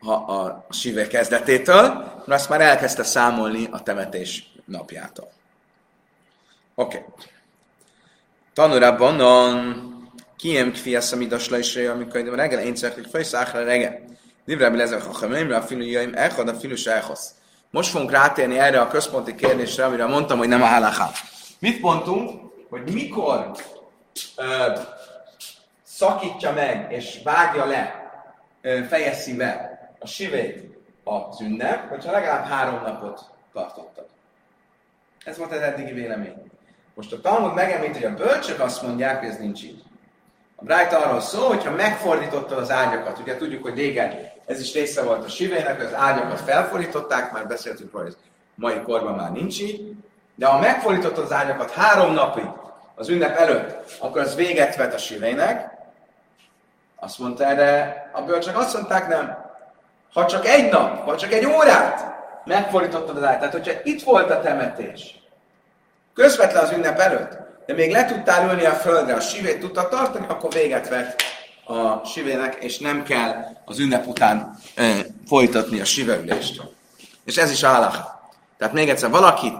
a, 0.00 0.12
a 0.12 0.66
sive 0.70 1.06
kezdetétől, 1.06 1.82
mert 2.26 2.40
azt 2.40 2.48
már 2.48 2.60
elkezdte 2.60 3.02
számolni 3.02 3.68
a 3.70 3.82
temetés 3.82 4.52
napjától. 4.64 5.42
Oké. 6.74 6.96
Okay. 6.96 7.08
Tanulában 8.52 9.16
kiem 10.36 10.72
kfi 10.72 10.96
eszamidas 10.96 11.48
lejsre, 11.48 11.90
amikor 11.90 12.20
reggel 12.22 12.60
én 12.60 12.74
hogy 12.94 13.06
fejszákra 13.10 13.64
reggel. 13.64 14.00
Divre 14.44 14.68
mi 14.68 14.76
lezek 14.76 15.06
a 15.08 15.10
chamemre, 15.10 15.56
a 15.56 15.64
jöjjön, 15.68 16.14
echad, 16.14 16.48
a 16.48 16.54
filu 16.54 16.76
sájhoz. 16.76 17.34
Most 17.70 17.90
fogunk 17.90 18.10
rátérni 18.10 18.58
erre 18.58 18.80
a 18.80 18.88
központi 18.88 19.34
kérdésre, 19.34 19.84
amire 19.84 20.06
mondtam, 20.06 20.38
hogy 20.38 20.48
nem 20.48 20.62
a 20.62 20.66
halaká. 20.66 21.10
Mit 21.58 21.80
mondtunk? 21.80 22.52
Hogy 22.68 22.92
mikor 22.92 23.50
ö, 24.36 24.78
szakítja 25.82 26.52
meg 26.52 26.92
és 26.92 27.20
vágja 27.24 27.64
le, 27.64 28.12
ö, 28.62 28.82
fejezi 28.88 29.36
be 29.36 29.78
a 29.98 30.06
sivét 30.06 30.78
az 31.04 31.40
ünnep, 31.40 31.88
hogyha 31.88 32.12
legalább 32.12 32.46
három 32.46 32.82
napot 32.82 33.20
tartottad. 33.52 34.06
Ez 35.24 35.38
volt 35.38 35.52
az 35.52 35.60
eddigi 35.60 35.92
vélemény. 35.92 36.52
Most 36.94 37.12
a 37.12 37.20
Talmud 37.20 37.54
megemlít, 37.54 37.94
hogy 37.94 38.04
a 38.04 38.14
bölcsök 38.14 38.60
azt 38.60 38.82
mondják, 38.82 39.18
hogy 39.18 39.28
ez 39.28 39.38
nincs 39.38 39.62
így. 39.62 39.82
A 40.56 40.64
Bright 40.64 40.92
arról 40.92 41.20
szól, 41.20 41.48
hogyha 41.48 41.70
megfordítottad 41.70 42.58
az 42.58 42.70
ágyakat, 42.70 43.18
ugye 43.18 43.36
tudjuk, 43.36 43.62
hogy 43.62 43.74
régen 43.74 44.32
ez 44.46 44.60
is 44.60 44.74
része 44.74 45.02
volt 45.02 45.24
a 45.24 45.28
sivének, 45.28 45.80
az 45.80 45.94
ágyakat 45.94 46.40
felfordították, 46.40 47.32
már 47.32 47.46
beszéltünk 47.46 47.92
róla, 47.92 48.04
hogy 48.04 48.16
mai 48.54 48.80
korban 48.80 49.14
már 49.14 49.32
nincs 49.32 49.60
így, 49.60 49.94
de 50.34 50.46
ha 50.46 50.58
megfordítottad 50.58 51.24
az 51.24 51.32
ágyakat 51.32 51.70
három 51.70 52.12
napig 52.12 52.48
az 52.94 53.08
ünnep 53.08 53.36
előtt, 53.36 53.96
akkor 54.00 54.20
az 54.20 54.34
véget 54.34 54.76
vet 54.76 54.94
a 54.94 54.98
sivének, 54.98 55.72
azt 56.96 57.18
mondta 57.18 57.44
erre, 57.44 58.10
a 58.12 58.22
bölcsök 58.22 58.56
azt 58.56 58.74
mondták, 58.74 59.08
nem. 59.08 59.52
Ha 60.12 60.26
csak 60.26 60.46
egy 60.46 60.70
nap, 60.70 61.04
vagy 61.04 61.16
csak 61.16 61.32
egy 61.32 61.46
órát 61.46 62.14
megfordítottad 62.44 63.16
az 63.16 63.22
ágyat, 63.22 63.38
tehát 63.38 63.54
hogyha 63.54 63.80
itt 63.82 64.02
volt 64.02 64.30
a 64.30 64.40
temetés, 64.40 65.23
közvetlen 66.14 66.64
az 66.64 66.70
ünnep 66.70 66.98
előtt, 66.98 67.38
de 67.66 67.74
még 67.74 67.90
le 67.90 68.04
tudtál 68.04 68.50
ülni 68.50 68.64
a 68.64 68.72
földre, 68.72 69.14
a 69.14 69.20
sivét 69.20 69.60
tudta 69.60 69.88
tartani, 69.88 70.26
akkor 70.28 70.52
véget 70.52 70.88
vett 70.88 71.22
a 71.64 72.06
sivének, 72.06 72.54
és 72.54 72.78
nem 72.78 73.02
kell 73.02 73.44
az 73.64 73.78
ünnep 73.78 74.06
után 74.06 74.58
e, 74.74 75.06
folytatni 75.26 75.80
a 75.80 75.84
siveülést. 75.84 76.62
És 77.24 77.36
ez 77.36 77.50
is 77.50 77.62
állach. 77.62 77.98
Tehát 78.58 78.74
még 78.74 78.88
egyszer, 78.88 79.10
valaki 79.10 79.52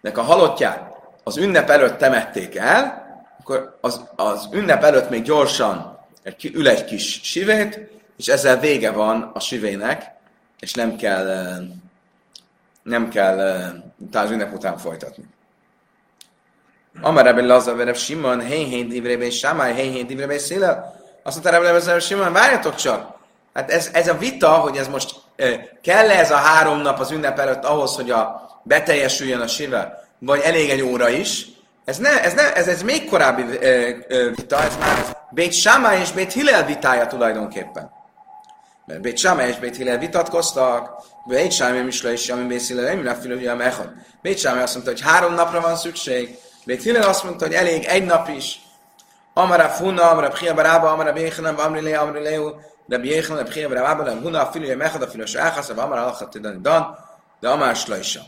nek 0.00 0.18
a 0.18 0.22
halottját 0.22 0.94
az 1.24 1.36
ünnep 1.36 1.70
előtt 1.70 1.98
temették 1.98 2.56
el, 2.56 3.04
akkor 3.40 3.78
az, 3.80 4.00
az 4.16 4.48
ünnep 4.52 4.84
előtt 4.84 5.10
még 5.10 5.22
gyorsan 5.22 5.98
egy, 6.22 6.50
ül 6.54 6.68
egy 6.68 6.84
kis 6.84 7.20
sivét, 7.22 7.80
és 8.16 8.26
ezzel 8.26 8.60
vége 8.60 8.90
van 8.90 9.30
a 9.34 9.40
sivének, 9.40 10.10
és 10.60 10.72
nem 10.72 10.96
kell, 10.96 11.56
nem 12.86 13.08
kell 13.08 13.60
utána 13.98 14.30
ünnep 14.30 14.54
után 14.54 14.78
folytatni. 14.78 15.24
Amar 17.00 17.24
Rebbe 17.24 17.42
Laza 17.42 17.74
Vereb 17.74 17.96
Simon, 17.96 18.40
hé 18.40 18.62
hé 18.62 18.82
divrebe 18.82 19.30
Samály, 19.30 19.74
hé 19.74 19.88
hé 19.88 20.02
divrebe 20.02 20.38
Széle. 20.38 20.94
Azt 21.22 21.34
mondta 21.34 21.50
Rebbe 21.50 21.72
Laza 21.72 22.00
Simon, 22.00 22.32
várjatok 22.32 22.74
csak! 22.74 23.14
Hát 23.54 23.70
ez, 23.70 23.90
ez 23.92 24.08
a 24.08 24.18
vita, 24.18 24.50
hogy 24.50 24.76
ez 24.76 24.88
most 24.88 25.14
kell 25.82 26.10
ez 26.10 26.30
a 26.30 26.36
három 26.36 26.80
nap 26.80 26.98
az 26.98 27.10
ünnep 27.10 27.38
előtt 27.38 27.64
ahhoz, 27.64 27.94
hogy 27.94 28.10
a 28.10 28.48
beteljesüljön 28.62 29.40
a 29.40 29.46
sive, 29.46 30.08
vagy 30.18 30.40
elég 30.40 30.70
egy 30.70 30.82
óra 30.82 31.08
is, 31.08 31.46
ez, 31.84 31.98
ne, 31.98 32.22
ez, 32.22 32.34
ne, 32.34 32.54
ez, 32.54 32.68
ez 32.68 32.82
még 32.82 33.08
korábbi 33.08 33.42
ö, 34.08 34.30
vita, 34.34 34.62
ez 34.62 34.76
már 34.76 35.16
Bét 35.30 35.52
Sámá 35.52 35.96
és 35.96 36.12
Bét 36.12 36.32
Hillel 36.32 36.66
vitája 36.66 37.06
tulajdonképpen. 37.06 37.90
Mert 38.86 39.00
Bét 39.00 39.18
Sámá 39.18 39.46
és 39.46 39.58
Bét 39.58 39.76
Hillel 39.76 39.98
vitatkoztak, 39.98 41.02
Bét 41.26 41.52
Sámá 41.52 41.84
és 41.86 42.02
is, 42.02 42.28
ami 42.28 42.46
Bét 42.46 42.66
Hillel, 42.66 42.94
nem 42.94 43.04
lefél, 43.04 43.36
ugye 43.36 43.50
a 43.50 43.54
Mechad. 43.54 43.92
Bét 44.22 44.38
Sámá 44.38 44.62
azt 44.62 44.74
mondta, 44.74 44.92
hogy 44.92 45.00
három 45.00 45.34
napra 45.34 45.60
van 45.60 45.76
szükség, 45.76 46.38
Bét 46.64 46.82
Hillel 46.82 47.08
azt 47.08 47.24
mondta, 47.24 47.44
hogy 47.44 47.54
elég 47.54 47.84
egy 47.84 48.04
nap 48.04 48.28
is. 48.28 48.60
Amara 49.34 49.68
Funa, 49.68 50.10
Amara 50.10 50.28
Pchia 50.28 50.54
Barába, 50.54 50.90
Amara 50.90 51.12
Béchanem, 51.12 51.58
Amri 51.58 51.80
Lea, 51.80 52.00
Amri 52.00 52.22
Leu, 52.22 52.50
de 52.86 52.98
Béchanem, 52.98 53.44
Pchia 53.44 53.68
Barába, 53.68 54.02
de 54.02 54.12
Huna, 54.12 54.46
Filő 54.46 54.76
Mechad, 54.76 55.02
a 55.02 55.06
Filő 55.06 55.24
Sáhasz, 55.24 55.68
Amara 55.68 56.06
Alchat 56.06 56.60
Dan, 56.60 56.98
de 57.40 57.48
Amara 57.48 57.74
Slajsa. 57.74 58.20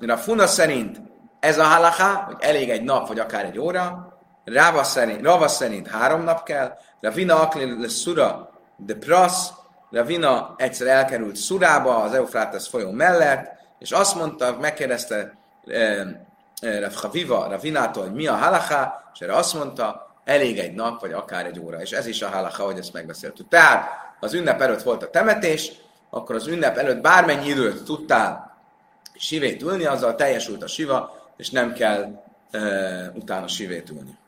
Rafuna 0.00 0.46
szerint 0.46 1.00
ez 1.40 1.58
a 1.58 1.64
halaká, 1.64 2.24
hogy 2.26 2.36
elég 2.40 2.70
egy 2.70 2.82
nap, 2.82 3.08
vagy 3.08 3.18
akár 3.18 3.44
egy 3.44 3.58
óra, 3.58 4.12
Rava 4.44 4.82
szerint, 4.82 5.22
Rava 5.22 5.48
szerint 5.48 5.88
három 5.88 6.22
nap 6.22 6.42
kell, 6.42 6.72
Ravina 7.00 7.40
Aklil 7.40 7.78
le 7.80 7.88
Sura 7.88 8.53
de 8.76 8.94
Prasz, 8.94 9.52
Ravina 9.90 10.54
egyszer 10.56 10.86
elkerült 10.86 11.36
Szurába, 11.36 11.96
az 11.96 12.12
Eufrates 12.12 12.68
folyó 12.68 12.90
mellett, 12.90 13.52
és 13.78 13.90
azt 13.90 14.14
mondta, 14.14 14.56
megkérdezte 14.60 15.36
eh, 15.66 16.00
eh, 16.60 16.80
Rav 16.80 16.92
Chaviva 16.92 17.48
Ravinától, 17.48 18.02
hogy 18.02 18.14
mi 18.14 18.26
a 18.26 18.34
halaká, 18.34 19.10
és 19.14 19.20
erre 19.20 19.34
azt 19.34 19.54
mondta, 19.54 20.14
elég 20.24 20.58
egy 20.58 20.74
nap, 20.74 21.00
vagy 21.00 21.12
akár 21.12 21.46
egy 21.46 21.60
óra. 21.60 21.80
És 21.80 21.90
ez 21.90 22.06
is 22.06 22.22
a 22.22 22.28
halaká, 22.28 22.64
hogy 22.64 22.78
ezt 22.78 22.92
megbeszéltük. 22.92 23.48
Tehát 23.48 23.88
az 24.20 24.34
ünnep 24.34 24.60
előtt 24.60 24.82
volt 24.82 25.02
a 25.02 25.10
temetés, 25.10 25.72
akkor 26.10 26.34
az 26.34 26.46
ünnep 26.46 26.76
előtt 26.76 27.00
bármennyi 27.00 27.48
időt 27.48 27.84
tudtál 27.84 28.56
sivét 29.14 29.62
ülni, 29.62 29.84
azzal 29.84 30.14
teljesült 30.14 30.62
a 30.62 30.66
siva, 30.66 31.30
és 31.36 31.50
nem 31.50 31.72
kell 31.72 32.22
uh, 32.52 33.06
utána 33.14 33.46
sivét 33.46 33.90
ülni. 33.90 34.18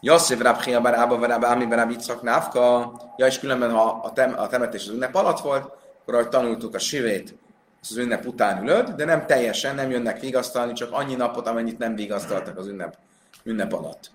Jasszév 0.00 0.38
Rabchia 0.38 0.80
Barába, 0.80 1.18
Barába, 1.18 1.46
Ámi 1.46 1.66
Barába, 1.66 1.92
Itzak 1.92 2.22
Návka, 2.22 2.92
ja, 3.16 3.26
és 3.26 3.38
különben, 3.38 3.70
ha 3.70 4.00
a, 4.02 4.12
tem, 4.12 4.34
a 4.38 4.46
temetés 4.46 4.86
az 4.86 4.94
ünnep 4.94 5.14
alatt 5.14 5.40
volt, 5.40 5.64
akkor 6.00 6.14
ahogy 6.14 6.28
tanultuk 6.28 6.74
a 6.74 6.78
sivét, 6.78 7.34
az 7.82 7.96
ünnep 7.96 8.26
után 8.26 8.62
ülöd, 8.62 8.88
de 8.88 9.04
nem 9.04 9.26
teljesen, 9.26 9.74
nem 9.74 9.90
jönnek 9.90 10.20
vigasztalni, 10.20 10.72
csak 10.72 10.92
annyi 10.92 11.14
napot, 11.14 11.46
amennyit 11.46 11.78
nem 11.78 11.94
vigasztaltak 11.94 12.58
az 12.58 12.66
ünnep, 12.66 12.96
ünnep 13.42 13.72
alatt. 13.72 14.10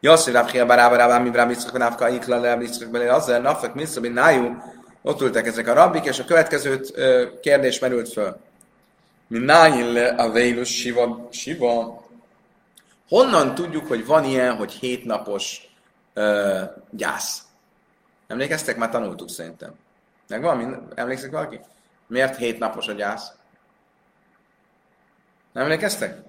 Jasszév 0.00 0.34
Rabchia 0.34 0.66
Barába, 0.66 0.90
Barába, 0.90 1.12
Ámi 1.12 1.30
Barába, 1.30 1.50
Itzak 1.50 1.78
Návka, 1.78 2.08
Ikla, 2.08 2.40
Barába, 2.40 2.62
Itzak 2.62 2.90
Belé, 2.90 3.06
Azer, 3.06 3.42
Nafek, 3.42 3.74
Miszabin, 3.74 4.12
Nájú, 4.12 4.56
ott 5.02 5.20
ültek 5.20 5.46
ezek 5.46 5.68
a 5.68 5.72
rabbik, 5.72 6.04
és 6.04 6.18
a 6.18 6.24
következő 6.24 6.80
kérdés 7.42 7.78
merült 7.78 8.12
föl. 8.12 8.36
Minnáin 9.26 9.92
le 9.92 10.06
a 10.06 10.30
vélus 10.30 10.68
siva, 10.68 11.28
siva. 11.30 12.02
Honnan 13.10 13.54
tudjuk, 13.54 13.86
hogy 13.86 14.06
van 14.06 14.24
ilyen, 14.24 14.56
hogy 14.56 14.72
hétnapos 14.72 15.68
uh, 16.14 16.60
gyász? 16.90 17.42
Emlékeztek? 18.26 18.76
Már 18.76 18.90
tanultuk 18.90 19.28
szerintem. 19.28 19.74
Meg 20.28 20.42
van, 20.42 20.88
emlékszik 20.94 21.30
valaki? 21.30 21.60
Miért 22.06 22.36
hét 22.36 22.58
napos 22.58 22.88
a 22.88 22.92
gyász? 22.92 23.32
Nem 25.52 25.62
emlékeztek? 25.62 26.22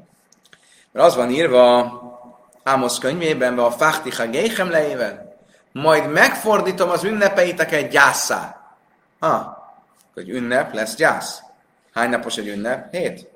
Mert 0.91 1.05
az 1.05 1.15
van 1.15 1.29
írva 1.29 1.99
Ámosz 2.63 2.97
könyvében, 2.97 3.59
a 3.59 3.71
Fachticha 3.71 4.27
Géchem 4.27 4.69
lejével, 4.69 5.37
majd 5.71 6.11
megfordítom 6.11 6.89
az 6.89 7.03
ünnepeiteket 7.03 7.89
gyászá. 7.89 8.61
Ha, 9.19 9.63
hogy 10.13 10.29
ünnep 10.29 10.73
lesz 10.73 10.95
gyász. 10.95 11.41
Hány 11.93 12.09
napos 12.09 12.37
egy 12.37 12.47
ünnep? 12.47 12.91
Hét. 12.91 13.29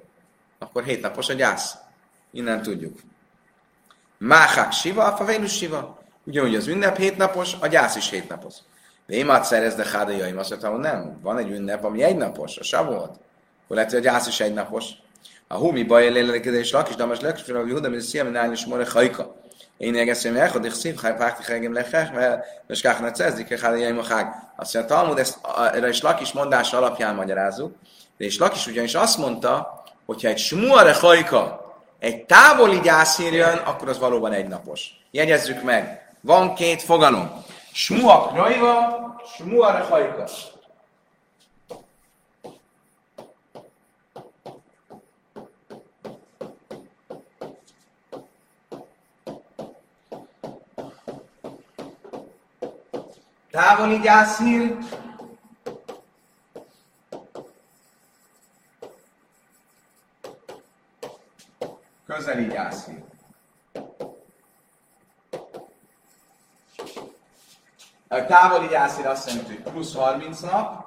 Akkor 0.60 0.84
hét 0.84 1.02
napos 1.02 1.30
a 1.30 1.34
gyász. 1.34 1.76
Innen 2.32 2.62
tudjuk. 2.62 3.00
Máhák 4.18 4.72
siva, 4.72 5.04
a 5.04 5.16
favénus 5.16 5.58
siva. 5.58 6.04
Ugyanúgy 6.24 6.56
az 6.56 6.68
ünnep 6.68 6.98
hétnapos, 6.98 7.54
a 7.60 7.68
gyász 7.68 7.96
is 7.96 8.10
hétnapos. 8.10 8.54
Vémát 9.06 9.46
szerez, 9.46 9.76
de 9.76 9.86
hádajaim 9.86 10.38
azt 10.38 10.50
mondta, 10.50 10.70
hogy 10.70 10.80
nem, 10.80 11.20
van 11.22 11.38
egy 11.38 11.52
ünnep, 11.52 11.84
ami 11.84 12.04
egy 12.04 12.18
napos, 12.18 12.58
a 12.58 12.64
savolt. 12.64 13.10
Akkor 13.64 13.76
lehet, 13.76 13.90
hogy 13.90 14.00
a 14.00 14.04
gyász 14.04 14.28
is 14.28 14.40
egy 14.40 14.54
napos. 14.54 14.86
A 15.48 15.56
humi 15.56 15.84
baj 15.84 16.10
lélekkedés 16.10 16.72
lakis, 16.72 16.96
de 16.96 17.06
most 17.06 17.22
lekfél, 17.22 17.60
hogy 17.60 17.70
Júda, 17.70 17.90
mint 17.90 18.02
szia, 18.02 18.24
mint 18.24 18.36
állni, 18.36 18.56
more 18.68 18.86
hajka. 18.90 19.36
Én 19.78 19.96
egész, 19.96 20.28
hogy 20.52 20.66
és 20.66 20.74
szív, 20.74 20.96
haj, 20.96 21.16
pákti, 21.16 21.52
hegem 21.52 21.74
lechech, 21.74 22.14
mert 22.14 22.46
és 22.68 22.82
káhna 22.82 23.12
cezdik, 23.12 23.48
hogy 23.48 23.62
hádajaim 23.62 23.98
a 23.98 24.04
hág. 24.04 24.34
Azt 24.56 24.74
mondja, 24.74 24.96
Talmud, 24.96 25.20
ezt 25.20 25.38
erre 25.74 25.88
is 25.88 26.02
lakis 26.02 26.32
mondása 26.32 26.78
alapján 26.78 27.16
magyarázzuk, 27.16 27.76
de 28.18 28.26
és 28.26 28.38
lakis 28.38 28.68
ugyanis 28.68 28.96
azt 28.96 29.18
mondta, 29.18 29.84
hogyha 30.06 30.28
egy 30.28 30.38
smuare 30.38 30.94
hajka, 30.94 31.65
egy 32.00 32.26
távoli 32.26 32.80
gyászír 32.80 33.34
jön, 33.34 33.58
akkor 33.58 33.90
az 33.90 34.00
valóban 34.00 34.32
egy 34.32 34.48
napos. 34.48 34.90
Jegyezzük 35.12 35.64
meg, 35.64 36.14
van 36.22 36.54
két 36.54 36.82
fogalom. 36.82 37.44
Smuak 37.72 38.36
rajva, 38.36 39.16
smuare 39.36 39.80
hajka. 39.80 40.28
Távoli 53.52 54.00
gyászhír, 54.00 54.78
közeli 62.16 62.48
gyászhír. 62.48 63.04
A 68.08 68.26
távoli 68.26 68.68
gyászhír 68.68 69.06
azt 69.06 69.28
jelenti, 69.28 69.54
hogy 69.54 69.72
plusz 69.72 69.96
30 69.96 70.40
nap, 70.40 70.86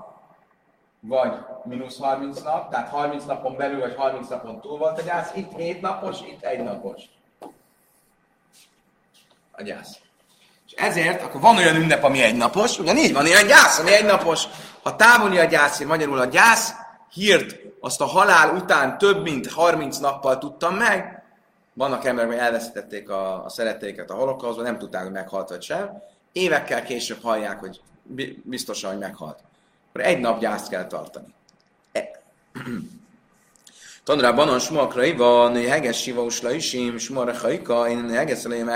vagy 1.00 1.32
mínusz 1.64 1.99
30 1.99 2.40
nap, 2.42 2.70
tehát 2.70 2.88
30 2.88 3.25
napon 3.25 3.56
belül, 3.56 3.80
vagy 3.80 3.94
30 3.97 4.28
napon 4.28 4.61
túl 4.61 4.78
volt 4.78 4.99
a 4.99 5.02
gyász. 5.02 5.30
Itt 5.35 5.56
7 5.56 5.80
napos, 5.80 6.20
itt 6.20 6.42
egy 6.42 6.62
napos. 6.62 7.02
A 9.52 9.62
gyász. 9.62 9.99
És 10.66 10.73
ezért 10.73 11.23
akkor 11.23 11.40
van 11.40 11.56
olyan 11.56 11.76
ünnep, 11.76 12.04
ami 12.04 12.23
egy 12.23 12.37
napos, 12.37 12.78
ugyanígy 12.78 13.12
van 13.12 13.25
olyan 13.25 13.47
gyász, 13.47 13.78
ami 13.78 13.92
egy 13.92 14.04
napos. 14.04 14.44
Ha 14.82 14.97
távoli 14.97 15.38
a 15.38 15.44
gyász, 15.44 15.85
magyarul 15.85 16.18
a 16.18 16.25
gyász 16.25 16.75
hírt 17.12 17.68
azt 17.80 18.00
a 18.00 18.04
halál 18.04 18.54
után 18.54 18.99
több 18.99 19.23
mint 19.23 19.52
30 19.52 19.99
nappal 19.99 20.38
tudtam 20.38 20.75
meg, 20.75 21.17
vannak 21.78 22.04
emberek, 22.04 22.30
hogy 22.30 22.38
elveszítették 22.38 23.11
a, 23.11 23.44
a 23.44 23.49
szeretteiket 23.49 24.11
a 24.11 24.14
holokauszban, 24.14 24.64
nem 24.64 24.78
tudták, 24.78 25.02
hogy 25.02 25.12
meghalt 25.12 25.49
vagy 25.49 25.62
sem. 25.62 26.02
Évekkel 26.32 26.82
később 26.82 27.23
hallják, 27.23 27.58
hogy 27.58 27.80
biztosan, 28.42 28.90
hogy 28.90 28.99
meghalt. 28.99 29.38
Akkor 29.88 30.04
egy 30.06 30.20
nap 30.20 30.40
gyászt 30.40 30.68
kell 30.68 30.87
tartani. 30.87 31.35
E. 31.92 32.20
Tanrá 34.04 34.33
banan 34.33 34.59
smuakra 34.59 35.16
van, 35.16 35.55
heges 35.55 36.00
siva 36.00 36.26
isim, 36.50 36.98
smuara 36.98 37.38
haika, 37.38 37.88
én 37.88 38.09
heges 38.09 38.44
elejém 38.44 38.70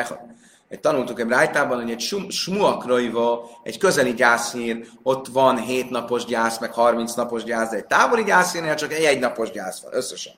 egy 0.68 0.80
tanultuk 0.80 1.20
egy 1.20 1.28
rájtában, 1.28 1.80
hogy 1.82 1.90
egy 1.90 2.26
smuakraiva, 2.28 3.50
egy 3.62 3.78
közeli 3.78 4.14
gyászhír, 4.14 4.88
ott 5.02 5.26
van 5.26 5.58
7 5.58 5.90
napos 5.90 6.24
gyász, 6.24 6.58
meg 6.58 6.72
30 6.72 7.14
napos 7.14 7.44
gyász, 7.44 7.70
de 7.70 7.76
egy 7.76 7.86
távoli 7.86 8.24
gyászhírnél 8.24 8.74
csak 8.74 8.92
egy 8.92 9.18
napos 9.18 9.50
gyász 9.50 9.80
van, 9.80 9.94
összesen. 9.94 10.32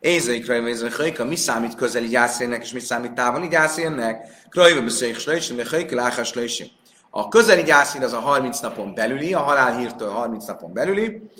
Ézei 0.00 0.40
krajva, 0.40 0.68
ézei 0.68 0.90
hajka, 0.90 1.24
mi 1.24 1.36
számít 1.36 1.74
közeli 1.74 2.08
gyászérnek, 2.08 2.62
és 2.62 2.72
mi 2.72 2.80
számít 2.80 3.12
távoli 3.12 3.48
gyászérnek? 3.48 4.26
Krajva 4.48 4.82
beszéljük 4.82 5.18
slöjsim, 5.18 5.56
de 5.56 5.68
hajka 5.70 5.94
láhás 5.94 6.28
slöjsim. 6.28 6.66
A 7.10 7.28
közeli 7.28 7.62
gyászír 7.62 8.02
az 8.02 8.12
a 8.12 8.18
30 8.20 8.60
napon 8.60 8.94
belüli, 8.94 9.34
a 9.34 9.38
halálhírtől 9.38 10.10
30 10.10 10.46
napon 10.46 10.72
belüli 10.72 11.30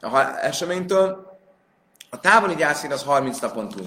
a 0.00 0.40
eseménytől, 0.40 1.38
a 2.10 2.20
távoli 2.20 2.54
gyászír 2.54 2.92
az 2.92 3.02
30 3.02 3.38
napon 3.38 3.68
túl. 3.68 3.86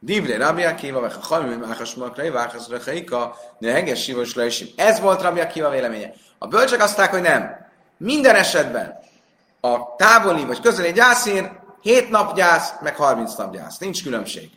Divre 0.00 0.36
Rabbi 0.36 0.62
Akiva, 0.62 1.00
vagy 1.00 1.12
a 1.16 1.26
Chamim, 1.26 1.58
Máchas 1.58 1.94
Makrai, 1.94 2.30
Váchasz 2.30 2.68
Rechaika, 2.68 3.36
de 3.58 3.72
Heges 3.72 4.02
Sivos 4.02 4.34
Leisim. 4.34 4.68
Ez 4.76 5.00
volt 5.00 5.22
Rabbi 5.22 5.40
Akiva 5.40 5.70
véleménye. 5.70 6.12
A 6.38 6.46
bölcsek 6.46 6.82
azt 6.82 7.00
hogy 7.00 7.20
nem. 7.20 7.66
Minden 7.96 8.34
esetben 8.34 8.98
a 9.60 9.96
távoli 9.96 10.44
vagy 10.44 10.60
közeli 10.60 10.92
gyászír 10.92 11.50
7 11.88 12.10
nap 12.10 12.34
gyász, 12.34 12.72
meg 12.80 12.96
30 12.96 13.34
nap 13.34 13.52
gyász. 13.52 13.78
Nincs 13.78 14.02
különbség. 14.02 14.50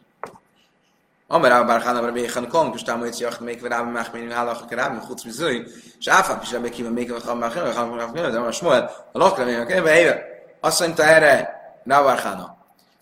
Amer 1.27 1.51
Abbar 1.51 1.81
Hanam 1.81 2.05
Rabbi 2.05 2.23
Echan 2.23 2.47
Kong, 2.47 2.75
és 2.75 2.81
támogatja 2.81 3.27
Yitzjach, 3.27 3.41
még 3.43 3.63
Rabbi 3.63 3.91
Machmén, 3.91 4.31
Hálach, 4.31 4.69
Rabbi, 4.69 5.05
Chutz 5.05 5.23
Mizui, 5.23 5.67
és 5.99 6.07
Áfak 6.07 6.43
is 6.43 6.51
Rabbi 6.51 6.69
Kiva, 6.69 6.89
még 6.89 7.09
Rabbi 7.09 7.39
Machmén, 7.39 7.73
Rabbi 7.73 7.95
Machmén, 7.95 8.31
de 8.31 8.39
a 8.39 8.51
Smuel, 8.51 8.91
a 9.11 9.17
Lakra, 9.17 9.65
Rabbi 9.65 9.89
azt 10.59 10.79
mondta 10.79 11.03
erre. 11.03 11.59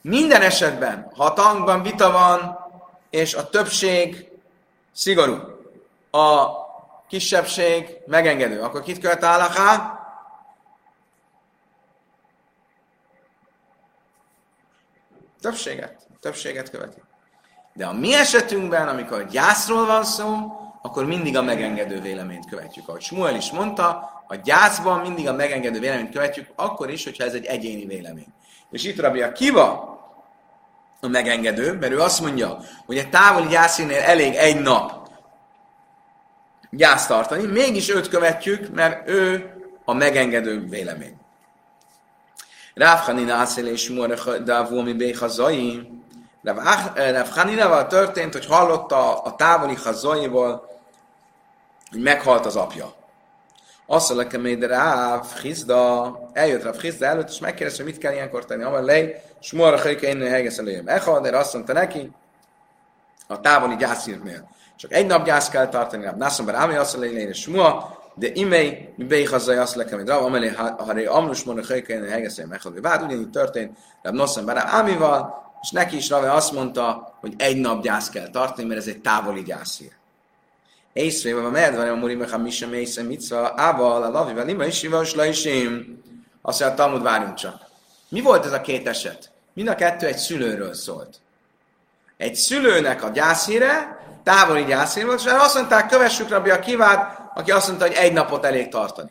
Minden 0.01 0.41
esetben, 0.41 1.11
ha 1.15 1.23
a 1.23 1.33
tankban 1.33 1.81
vita 1.81 2.11
van, 2.11 2.59
és 3.09 3.33
a 3.33 3.49
többség 3.49 4.29
szigorú, 4.93 5.37
a 6.11 6.47
kisebbség 7.07 7.97
megengedő, 8.05 8.61
akkor 8.61 8.81
kit 8.81 8.99
költ 8.99 9.23
állaká? 9.23 9.98
Többséget. 15.41 16.07
Többséget 16.19 16.69
követi. 16.69 17.01
De 17.73 17.85
a 17.85 17.93
mi 17.93 18.13
esetünkben, 18.13 18.87
amikor 18.87 19.27
gyászról 19.27 19.85
van 19.85 20.03
szó, 20.03 20.51
akkor 20.81 21.05
mindig 21.05 21.37
a 21.37 21.41
megengedő 21.41 22.01
véleményt 22.01 22.49
követjük. 22.49 22.87
Ahogy 22.87 23.01
Smuel 23.01 23.35
is 23.35 23.51
mondta, 23.51 23.87
a 24.27 24.35
gyászban 24.35 24.99
mindig 24.99 25.27
a 25.27 25.33
megengedő 25.33 25.79
véleményt 25.79 26.11
követjük, 26.11 26.47
akkor 26.55 26.89
is, 26.89 27.03
hogyha 27.03 27.23
ez 27.23 27.33
egy 27.33 27.45
egyéni 27.45 27.85
vélemény. 27.85 28.33
És 28.71 28.83
itt 28.83 28.99
Rabbi 28.99 29.21
Akiva 29.21 29.97
a 31.01 31.07
megengedő, 31.07 31.73
mert 31.73 31.91
ő 31.91 31.99
azt 31.99 32.21
mondja, 32.21 32.57
hogy 32.85 32.97
egy 32.97 33.09
távoli 33.09 33.47
gyászénél 33.47 34.01
elég 34.01 34.35
egy 34.35 34.61
nap 34.61 35.09
gyászt 36.71 37.07
tartani, 37.07 37.45
mégis 37.45 37.89
őt 37.89 38.07
követjük, 38.07 38.73
mert 38.73 39.09
ő 39.09 39.53
a 39.85 39.93
megengedő 39.93 40.67
vélemény. 40.67 41.17
Rav 42.73 42.99
Hanina 42.99 43.33
Ászél 43.33 43.67
és 43.67 43.93
Davó 44.43 44.81
mi 44.81 44.93
Béhazai. 44.93 45.89
Rav 46.43 47.29
Haninával 47.29 47.87
történt, 47.87 48.33
hogy 48.33 48.45
hallotta 48.45 49.21
a 49.21 49.35
távoli 49.35 49.75
hazaiból, 49.75 50.69
hogy 51.91 52.01
meghalt 52.01 52.45
az 52.45 52.55
apja. 52.55 52.93
Azt 53.85 54.13
mondja, 54.13 54.39
hogy 54.39 54.61
Ráv 54.61 55.25
Hizda, 55.41 56.19
eljött 56.33 56.63
Ráv 56.63 56.79
Hizda 56.79 57.05
előtt, 57.05 57.29
és 57.29 57.39
megkérdezte, 57.39 57.83
hogy 57.83 57.91
mit 57.91 58.01
kell 58.01 58.13
ilyenkor 58.13 58.45
tenni. 58.45 58.63
Amar 58.63 58.83
lej, 58.83 59.23
smorra 59.39 59.81
hajka 59.81 60.07
én 60.07 60.21
hegesz 60.21 60.57
elejém. 60.57 60.87
Echad, 60.87 61.23
de 61.23 61.37
azt 61.37 61.53
mondta 61.53 61.73
neki, 61.73 62.11
a 63.27 63.39
távoli 63.39 63.75
gyászírtnél. 63.75 64.49
Csak 64.75 64.93
egy 64.93 65.05
nap 65.05 65.25
gyász 65.25 65.49
kell 65.49 65.67
tartani, 65.67 66.03
Ráv 66.03 66.15
Nászom, 66.15 66.45
bár 66.45 66.55
Ámi 66.55 66.75
azt 66.75 66.95
hogy 66.95 67.35
smua, 67.35 67.98
de 68.19 68.27
imei, 68.33 68.93
mi 68.95 69.03
bej 69.03 69.23
hazai 69.23 69.57
azt 69.57 69.75
lekem, 69.75 69.97
hogy 69.97 70.07
Ráv, 70.07 70.23
amelé, 70.23 70.47
ha 70.47 70.91
ré 70.91 71.05
amlus 71.05 71.43
morra 71.43 71.65
hajka 71.67 71.93
én 71.93 72.09
hegesz 72.09 72.37
elejém. 72.37 72.51
Echad, 72.51 72.81
vád, 72.81 73.01
ugyanígy 73.01 73.29
történt, 73.29 73.77
Ráv 74.01 74.13
Nászom, 74.13 74.45
bár 74.45 74.63
Ámival, 74.65 75.47
és 75.61 75.69
neki 75.69 75.95
is 75.95 76.09
Rave 76.09 76.33
azt 76.33 76.51
mondta, 76.51 77.17
hogy 77.19 77.33
egy 77.37 77.57
nap 77.57 77.83
gyász 77.83 78.09
kell 78.09 78.29
tartani, 78.29 78.67
mert 78.67 78.79
ez 78.79 78.87
egy 78.87 79.01
távoli 79.01 79.43
van 81.33 81.51
medve, 81.51 81.91
a 81.91 81.95
murim, 81.95 82.29
ha 82.29 82.37
mi 82.37 82.49
sem 82.49 82.73
észre 82.73 83.03
micva, 83.03 83.53
ával, 83.55 84.03
a 84.03 84.09
lavivel, 84.09 84.49
ima 84.49 84.65
is, 84.65 84.83
is, 84.83 85.15
laisim. 85.15 86.01
Azt 86.41 86.59
mondja, 86.59 86.77
Talmud, 86.77 87.01
várjunk 87.01 87.33
csak. 87.33 87.61
Mi 88.09 88.21
volt 88.21 88.45
ez 88.45 88.51
a 88.51 88.61
két 88.61 88.87
eset? 88.87 89.31
Mind 89.53 89.67
a 89.67 89.75
kettő 89.75 90.05
egy 90.05 90.17
szülőről 90.17 90.73
szólt. 90.73 91.17
Egy 92.17 92.35
szülőnek 92.35 93.03
a 93.03 93.09
gyászhíre, 93.09 93.99
távoli 94.23 94.65
gyászhír 94.65 95.05
volt, 95.05 95.19
és 95.19 95.25
azt 95.25 95.55
mondták, 95.55 95.89
kövessük 95.89 96.29
Rabbi 96.29 96.49
a 96.49 96.59
kivát, 96.59 97.18
aki 97.33 97.51
azt 97.51 97.67
mondta, 97.67 97.85
hogy 97.85 97.95
egy 97.95 98.13
napot 98.13 98.45
elég 98.45 98.67
tartani. 98.67 99.09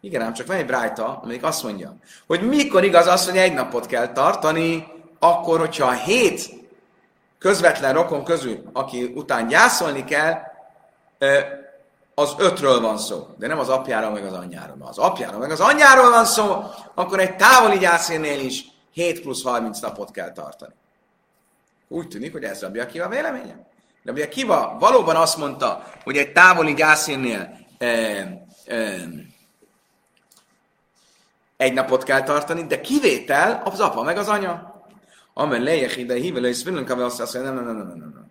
Igen, 0.00 0.22
ám 0.22 0.32
csak 0.32 0.46
van 0.46 0.56
egy 0.56 0.66
brájta, 0.66 1.20
amelyik 1.22 1.44
azt 1.44 1.62
mondja, 1.62 1.94
hogy 2.26 2.48
mikor 2.48 2.84
igaz 2.84 3.06
az, 3.06 3.26
hogy 3.28 3.36
egy 3.36 3.52
napot 3.52 3.86
kell 3.86 4.12
tartani, 4.12 4.86
akkor, 5.18 5.58
hogyha 5.58 5.86
a 5.86 5.92
hét 5.92 6.50
közvetlen 7.38 7.92
rokon 7.92 8.24
közül, 8.24 8.62
aki 8.72 9.12
után 9.14 9.46
gyászolni 9.46 10.04
kell, 10.04 10.40
az 12.14 12.34
ötről 12.38 12.80
van 12.80 12.98
szó, 12.98 13.26
de 13.36 13.46
nem 13.46 13.58
az 13.58 13.68
apjáról, 13.68 14.10
meg 14.10 14.24
az 14.24 14.32
anyjáról. 14.32 14.76
Ha 14.80 14.88
az 14.88 14.98
apjáról, 14.98 15.40
meg 15.40 15.50
az 15.50 15.60
anyjáról 15.60 16.10
van 16.10 16.24
szó, 16.24 16.62
akkor 16.94 17.20
egy 17.20 17.36
távoli 17.36 17.78
gyászérnél 17.78 18.40
is 18.40 18.64
7 18.92 19.20
plusz 19.20 19.42
30 19.42 19.80
napot 19.80 20.10
kell 20.10 20.32
tartani. 20.32 20.74
Úgy 21.88 22.08
tűnik, 22.08 22.32
hogy 22.32 22.44
ez 22.44 22.60
Rabbi 22.60 22.78
Akiva 22.78 23.08
véleménye. 23.08 23.66
Rabbi 24.08 24.22
Akiva 24.22 24.76
valóban 24.80 25.16
azt 25.16 25.36
mondta, 25.36 25.82
hogy 26.04 26.16
egy 26.16 26.32
távoli 26.32 26.74
gyászérnél 26.74 27.58
e, 27.78 27.86
e, 27.86 28.94
egy 31.56 31.72
napot 31.72 32.02
kell 32.02 32.22
tartani, 32.22 32.66
de 32.66 32.80
kivétel 32.80 33.62
az 33.64 33.80
apa 33.80 34.02
meg 34.02 34.18
az 34.18 34.28
anya. 34.28 34.82
Amen 35.34 35.62
lejek 35.62 35.96
ide 35.96 36.14
hível, 36.14 36.44
és 36.44 36.64
azt 36.64 36.66
mondja, 37.34 37.40
nem, 37.42 37.54
nem, 37.54 37.64
nem, 37.64 37.76
nem, 37.76 37.98
nem. 37.98 38.30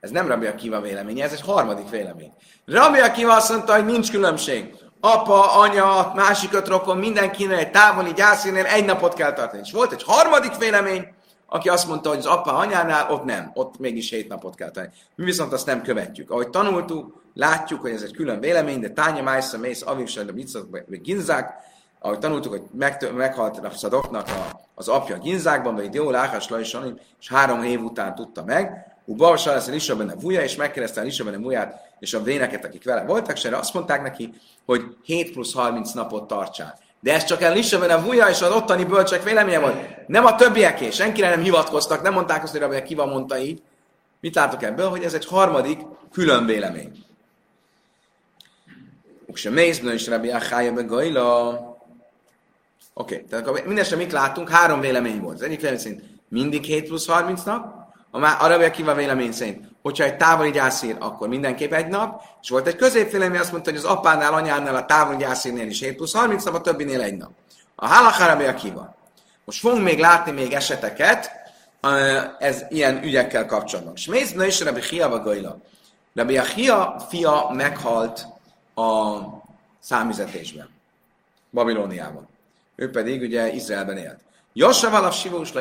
Ez 0.00 0.10
nem 0.10 0.26
Rabbi 0.26 0.46
Akiva 0.46 0.80
véleménye, 0.80 1.24
ez 1.24 1.32
egy 1.32 1.40
harmadik 1.40 1.88
vélemény. 1.88 2.32
Rabbi 2.66 2.98
Akiva 2.98 3.36
azt 3.36 3.50
mondta, 3.50 3.74
hogy 3.74 3.84
nincs 3.84 4.10
különbség. 4.10 4.74
Apa, 5.00 5.52
anya, 5.52 6.12
másik 6.14 6.52
öt 6.52 6.68
rokon, 6.68 6.96
mindenkinek 6.96 7.58
egy 7.58 7.70
távoli 7.70 8.12
gyászénél 8.12 8.64
egy 8.64 8.84
napot 8.84 9.14
kell 9.14 9.32
tartani. 9.32 9.62
És 9.64 9.72
volt 9.72 9.92
egy 9.92 10.02
harmadik 10.02 10.56
vélemény, 10.56 11.14
aki 11.52 11.68
azt 11.68 11.88
mondta, 11.88 12.08
hogy 12.08 12.18
az 12.18 12.26
apa 12.26 12.52
anyánál, 12.52 13.10
ott 13.10 13.24
nem, 13.24 13.50
ott 13.54 13.78
mégis 13.78 14.10
hét 14.10 14.28
napot 14.28 14.54
kell 14.54 14.70
tenni. 14.70 14.88
Mi 15.14 15.24
viszont 15.24 15.52
azt 15.52 15.66
nem 15.66 15.82
követjük. 15.82 16.30
Ahogy 16.30 16.50
tanultuk, 16.50 17.22
látjuk, 17.34 17.80
hogy 17.80 17.90
ez 17.90 18.02
egy 18.02 18.12
külön 18.12 18.40
vélemény, 18.40 18.80
de 18.80 18.90
Tánya 18.90 19.22
Májsza, 19.22 19.58
Mész, 19.58 19.82
Avisel, 19.86 20.26
vagy 20.70 21.00
Ginzák, 21.00 21.54
ahogy 21.98 22.18
tanultuk, 22.18 22.52
hogy 22.52 22.62
meg, 22.72 23.14
meghalt 23.14 23.58
a 23.58 23.70
szadoknak 23.70 24.28
az 24.74 24.88
apja 24.88 25.18
Ginzákban, 25.18 25.74
vagy 25.74 25.94
jó 25.94 26.10
Láhás 26.10 26.48
Lajsanim, 26.48 26.98
és 27.20 27.28
három 27.28 27.62
év 27.62 27.82
után 27.82 28.14
tudta 28.14 28.44
meg, 28.44 28.92
Ubavsa 29.04 29.52
lesz 29.52 29.68
Lisa 29.68 29.96
benne 29.96 30.14
Vuja, 30.14 30.42
és 30.42 30.56
megkérdezte 30.56 31.00
a 31.00 31.04
Lisa 31.04 31.24
benne 31.24 31.36
Vuját 31.36 31.80
és 31.98 32.14
a 32.14 32.22
véneket, 32.22 32.64
akik 32.64 32.84
vele 32.84 33.04
voltak, 33.04 33.36
és 33.36 33.44
erre 33.44 33.56
azt 33.56 33.74
mondták 33.74 34.02
neki, 34.02 34.34
hogy 34.66 34.96
7 35.04 35.32
plusz 35.32 35.54
30 35.54 35.92
napot 35.92 36.26
tartsál. 36.26 36.78
De 37.02 37.12
ez 37.12 37.24
csak 37.24 37.42
el 37.42 37.52
Lisa 37.52 37.78
benne 37.78 37.96
Vuja, 37.96 38.26
és 38.26 38.40
az 38.40 38.52
ottani 38.52 38.84
bölcsek 38.84 39.22
véleménye 39.22 39.58
volt. 39.58 40.08
Nem 40.08 40.24
a 40.24 40.34
többieké, 40.34 40.90
senkire 40.90 41.28
nem 41.28 41.42
hivatkoztak, 41.42 42.02
nem 42.02 42.12
mondták 42.12 42.42
azt, 42.42 42.52
hogy 42.52 42.60
Rabbi 42.60 42.82
Kiva 42.82 43.06
mondta 43.06 43.38
így. 43.38 43.62
Mit 44.20 44.34
látok 44.34 44.62
ebből? 44.62 44.88
Hogy 44.88 45.02
ez 45.02 45.14
egy 45.14 45.26
harmadik 45.26 45.80
külön 46.12 46.46
vélemény. 46.46 47.04
És 49.26 49.46
a 49.46 49.50
mézből 49.50 49.92
is 49.92 50.06
Rabbi 50.06 50.30
Achája 50.30 50.72
be 50.72 50.82
Gajla. 50.82 51.48
Oké, 52.94 53.14
okay, 53.14 53.26
tehát 53.28 53.46
akkor 53.46 53.60
mindenesetre 53.60 53.96
mit 53.96 54.12
látunk? 54.12 54.50
Három 54.50 54.80
vélemény 54.80 55.20
volt. 55.20 55.34
Az 55.34 55.42
egyik 55.42 55.60
vélemény 55.60 55.80
szerint 55.80 56.02
mindig 56.28 56.64
7 56.64 56.86
plusz 56.86 57.06
30 57.06 57.42
nap, 57.42 57.74
a 58.10 58.46
Rabbi 58.46 58.64
Akiva 58.64 58.94
vélemény 58.94 59.32
szerint, 59.32 59.71
hogyha 59.82 60.04
egy 60.04 60.16
távoli 60.16 60.50
gyászír, 60.50 60.96
akkor 60.98 61.28
mindenképp 61.28 61.72
egy 61.72 61.86
nap, 61.86 62.22
és 62.42 62.48
volt 62.48 62.66
egy 62.66 62.76
középvélemény, 62.76 63.40
azt 63.40 63.52
mondta, 63.52 63.70
hogy 63.70 63.78
az 63.78 63.84
apánál, 63.84 64.34
anyánál, 64.34 64.74
a 64.74 64.84
távoli 64.84 65.16
gyászírnél 65.16 65.66
is 65.66 65.80
7 65.80 65.96
plusz 65.96 66.14
30 66.14 66.44
nap, 66.44 66.54
a 66.54 66.60
többinél 66.60 67.00
egy 67.00 67.16
nap. 67.16 67.30
A 67.74 67.86
Halakha 67.86 68.26
Rabbi 68.26 68.44
Akiva. 68.44 68.94
Most 69.44 69.60
fogunk 69.60 69.82
még 69.82 69.98
látni 69.98 70.32
még 70.32 70.52
eseteket, 70.52 71.30
ez 72.38 72.64
ilyen 72.68 73.04
ügyekkel 73.04 73.46
kapcsolatban. 73.46 73.94
És 73.96 74.06
mész, 74.06 74.32
na 74.32 74.44
is 74.44 74.60
Rabbi 74.60 74.80
Hiava 74.90 75.20
Gajla. 75.20 75.58
Rabbi 76.14 76.38
Achia 76.38 76.96
fia 77.08 77.50
meghalt 77.52 78.26
a 78.74 79.18
számüzetésben, 79.80 80.68
Babilóniában. 81.50 82.28
Ő 82.76 82.90
pedig 82.90 83.22
ugye 83.22 83.52
Izraelben 83.52 83.96
élt. 83.96 84.18
Jossa 84.52 84.90
valav 84.90 85.12
sivós 85.12 85.52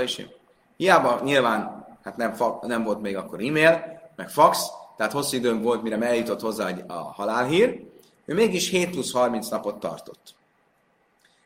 Hiába 0.77 1.19
nyilván 1.23 1.85
hát 2.03 2.17
nem, 2.17 2.35
nem 2.61 2.83
volt 2.83 3.01
még 3.01 3.17
akkor 3.17 3.39
e-mail, 3.41 4.00
meg 4.21 4.29
fax, 4.29 4.65
tehát 4.97 5.11
hosszú 5.11 5.37
időn 5.37 5.61
volt, 5.61 5.81
mire 5.81 6.01
eljutott 6.01 6.41
hozzá 6.41 6.69
a 6.87 6.93
halálhír, 6.93 7.81
ő 8.25 8.33
mégis 8.33 8.69
7 8.69 8.89
plusz 8.89 9.11
30 9.11 9.49
napot 9.49 9.79
tartott. 9.79 10.35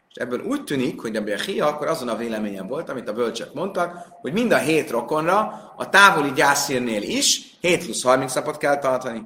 És 0.09 0.15
ebből 0.15 0.39
úgy 0.39 0.63
tűnik, 0.63 1.01
hogy 1.01 1.15
a 1.15 1.38
Hia 1.38 1.67
akkor 1.67 1.88
azon 1.88 2.07
a 2.07 2.15
véleményen 2.15 2.67
volt, 2.67 2.89
amit 2.89 3.09
a 3.09 3.13
bölcsek 3.13 3.53
mondtak, 3.53 4.07
hogy 4.21 4.33
mind 4.33 4.51
a 4.51 4.57
hét 4.57 4.89
rokonra, 4.89 5.73
a 5.77 5.89
távoli 5.89 6.31
gyászírnél 6.31 7.01
is 7.01 7.57
7 7.61 7.83
plusz 7.83 8.03
30 8.03 8.33
napot 8.33 8.57
kell 8.57 8.79
tartani. 8.79 9.23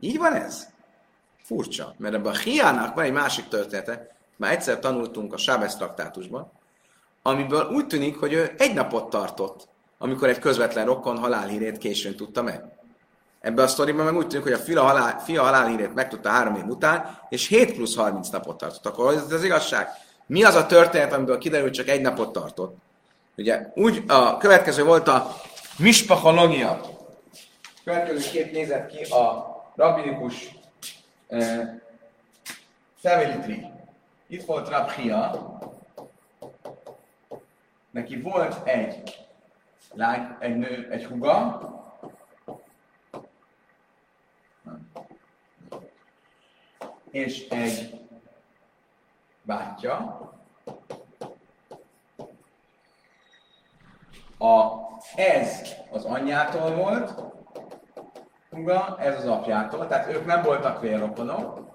Így 0.00 0.18
van 0.18 0.32
ez? 0.32 0.66
Furcsa, 1.44 1.94
mert 1.96 2.14
ebben 2.14 2.32
a 2.32 2.38
Hiának 2.38 2.94
van 2.94 3.04
egy 3.04 3.12
másik 3.12 3.48
története, 3.48 4.16
már 4.36 4.52
egyszer 4.52 4.78
tanultunk 4.78 5.32
a 5.32 5.36
Sábesz 5.36 5.76
traktátusban, 5.76 6.52
amiből 7.22 7.70
úgy 7.72 7.86
tűnik, 7.86 8.16
hogy 8.18 8.32
ő 8.32 8.54
egy 8.58 8.74
napot 8.74 9.10
tartott 9.10 9.68
amikor 10.02 10.28
egy 10.28 10.38
közvetlen 10.38 10.84
rokon 10.84 11.18
halálhírét 11.18 11.78
későn 11.78 12.16
tudta 12.16 12.42
meg. 12.42 12.64
Ebben 13.40 13.64
a 13.64 13.68
sztoriban 13.68 14.04
meg 14.04 14.16
úgy 14.16 14.26
tűnik, 14.26 14.44
hogy 14.44 14.52
a 14.52 14.58
fia, 14.58 14.82
halál, 14.82 15.18
fia 15.18 15.42
halálhírét 15.42 15.94
megtudta 15.94 16.28
három 16.28 16.54
év 16.54 16.64
után, 16.64 17.18
és 17.28 17.46
7 17.46 17.74
plusz 17.74 17.96
30 17.96 18.28
napot 18.28 18.58
tartott. 18.58 18.86
Akkor 18.86 19.14
ez 19.14 19.32
az 19.32 19.44
igazság. 19.44 19.88
Mi 20.26 20.44
az 20.44 20.54
a 20.54 20.66
történet, 20.66 21.12
amiből 21.12 21.38
kiderült, 21.38 21.72
csak 21.72 21.88
egy 21.88 22.00
napot 22.00 22.32
tartott? 22.32 22.76
Ugye 23.36 23.66
úgy 23.74 24.02
a 24.06 24.36
következő 24.36 24.84
volt 24.84 25.08
a 25.08 25.36
mispachológia. 25.78 26.70
A 27.62 27.80
következő 27.84 28.30
kép 28.30 28.52
nézett 28.52 28.86
ki 28.86 29.02
a 29.02 29.46
rabbinikus 29.76 30.58
eh, 31.28 31.68
family 33.02 33.66
Itt 34.28 34.44
volt 34.44 34.68
Rabhia. 34.68 35.58
Neki 37.90 38.20
volt 38.20 38.68
egy 38.68 39.18
lány, 39.94 40.36
egy 40.38 40.56
nő, 40.56 40.88
egy 40.90 41.04
huga, 41.04 41.60
és 47.10 47.48
egy 47.48 48.00
bátyja. 49.42 50.28
A, 54.38 54.72
ez 55.16 55.62
az 55.90 56.04
anyjától 56.04 56.74
volt, 56.74 57.14
huga, 58.50 58.96
ez 58.98 59.16
az 59.16 59.26
apjától, 59.26 59.86
tehát 59.86 60.12
ők 60.12 60.26
nem 60.26 60.42
voltak 60.42 60.80
vérrokonok. 60.80 61.68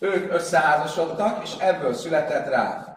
Ők 0.00 0.32
összeházasodtak, 0.32 1.42
és 1.42 1.56
ebből 1.58 1.92
született 1.92 2.48
rá. 2.48 2.93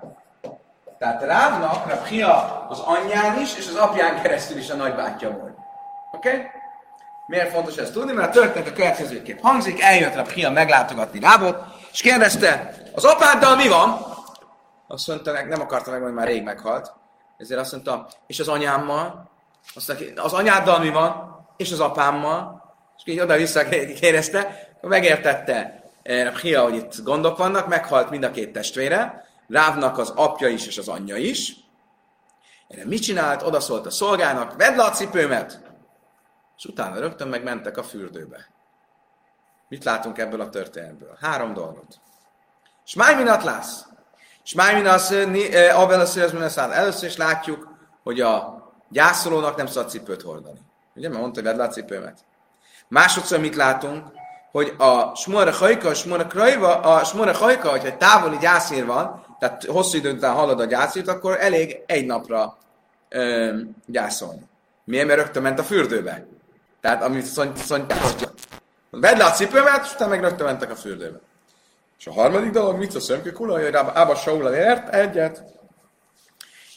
Tehát 1.00 1.24
Rávnak, 1.24 1.86
a 1.92 1.96
fia 1.96 2.66
az 2.70 2.80
anyján 2.80 3.40
is, 3.40 3.58
és 3.58 3.68
az 3.68 3.76
apján 3.76 4.22
keresztül 4.22 4.58
is 4.58 4.70
a 4.70 4.76
nagybátyja 4.76 5.30
volt. 5.30 5.58
Oké? 6.12 6.30
Okay? 6.30 6.46
Miért 7.28 7.52
fontos 7.52 7.76
ezt 7.76 7.94
tudni? 7.94 8.12
Mert 8.12 8.28
a 8.28 8.40
történet 8.40 8.68
a 8.68 8.74
következőképp 8.74 9.40
hangzik, 9.42 9.82
eljött 9.82 10.16
a 10.16 10.26
fia 10.26 10.50
meglátogatni 10.50 11.20
Rávot, 11.20 11.64
és 11.92 12.02
kérdezte, 12.02 12.74
az 12.96 13.06
apáddal 13.06 13.56
mi 13.56 13.68
van? 13.68 14.06
Azt 14.88 15.08
mondta, 15.08 15.32
nem 15.32 15.62
akarta 15.62 15.92
meg, 15.92 16.02
hogy 16.02 16.14
már 16.14 16.28
rég 16.28 16.44
meghalt. 16.44 16.94
Ezért 17.38 17.60
azt 17.60 17.72
mondta, 17.72 18.08
és 18.28 18.40
az 18.40 18.48
anyámmal? 18.48 19.30
Azt 19.76 19.88
mondta, 19.88 20.24
az 20.24 20.34
anyáddal 20.34 20.80
mi 20.80 20.90
van? 20.90 21.38
És 21.58 21.72
az 21.72 21.80
apámmal? 21.80 22.66
És 22.98 23.14
így 23.14 23.20
oda-vissza 23.20 23.64
kérdezte, 24.00 24.70
megértette 24.82 25.84
eh, 26.04 26.36
Hia, 26.36 26.64
hogy 26.64 26.76
itt 26.76 27.04
gondok 27.04 27.38
vannak, 27.38 27.68
meghalt 27.68 28.10
mind 28.10 28.24
a 28.24 28.32
két 28.32 28.54
testvére, 28.54 29.27
Rávnak 29.48 29.98
az 29.98 30.10
apja 30.10 30.48
is 30.48 30.68
és 30.68 30.78
az 30.78 30.88
anyja 30.88 31.16
is. 31.16 31.56
Erre 32.68 32.86
mit 32.86 33.02
csinált? 33.02 33.42
Oda 33.42 33.60
szólt 33.60 33.86
a 33.86 33.90
szolgának, 33.90 34.56
vedd 34.56 34.76
le 34.76 34.84
a 34.84 34.92
cipőmet! 34.92 35.62
És 36.58 36.66
utána 36.66 37.00
rögtön 37.00 37.28
megmentek 37.28 37.78
a 37.78 37.84
fürdőbe. 37.84 38.48
Mit 39.70 39.84
látunk 39.84 40.18
ebből 40.18 40.42
a 40.42 40.50
történetből? 40.50 41.18
Három 41.22 41.54
dolgot. 41.54 42.00
Smájminat 42.84 43.44
lász. 43.44 43.86
Smájminasz 44.44 45.12
abel 45.74 46.00
a 46.00 46.72
Először 46.72 47.10
is 47.10 47.18
látjuk, 47.18 47.68
hogy 48.04 48.22
a 48.22 48.66
gyászolónak 48.90 49.56
nem 49.56 49.68
szabad 49.68 49.90
cipőt 49.90 50.22
hordani. 50.22 50.60
Ugye, 50.96 51.10
mert 51.10 51.22
mondta, 51.22 51.40
hogy 51.40 51.50
vedd 51.50 51.58
le 51.58 51.64
a 51.64 51.72
cipőmet. 51.72 52.20
Másodszor 52.88 53.40
mit 53.40 53.56
látunk? 53.56 54.08
Hogy 54.52 54.76
a 54.78 55.16
smora 55.16 55.52
hajka, 55.52 55.90
a 55.90 55.94
smora 55.94 56.28
krajva, 56.28 56.80
a 56.80 57.04
smora 57.04 57.34
hajka, 57.34 57.70
hogyha 57.70 57.98
távoli 57.98 58.38
gyászír 58.38 58.86
van, 58.86 59.26
tehát 59.40 59.64
hosszú 59.64 59.98
idő 59.98 60.12
után 60.12 60.34
halad 60.34 60.60
a 60.60 60.66
gyászít, 60.66 61.08
akkor 61.08 61.38
elég 61.40 61.78
egy 61.86 62.06
napra 62.06 62.58
ö, 63.10 63.58
gyászolni. 63.86 64.42
Miért? 64.84 65.08
Mert 65.08 65.20
rögtön 65.20 65.42
ment 65.42 65.60
a 65.60 65.64
fürdőbe. 65.64 66.26
Tehát 66.82 67.04
amit 67.04 67.26
szony, 67.26 67.52
szony 67.56 67.86
Vedd 68.90 69.18
le 69.18 69.26
a 69.26 69.32
cipőmet, 69.32 69.86
és 69.86 69.94
utána 69.94 70.10
meg 70.10 70.22
rögtön 70.22 70.46
mentek 70.46 70.72
a 70.72 70.76
fürdőbe. 70.76 71.20
És 72.00 72.08
a 72.08 72.14
harmadik 72.14 72.52
dolog, 72.52 72.78
mit 72.78 72.96
a 72.96 73.00
szömkő 73.00 73.32
kula, 73.32 73.62
hogy 73.62 73.76
Ába 73.76 74.16
Saula 74.16 74.56
ért 74.56 74.94
egyet, 74.94 75.44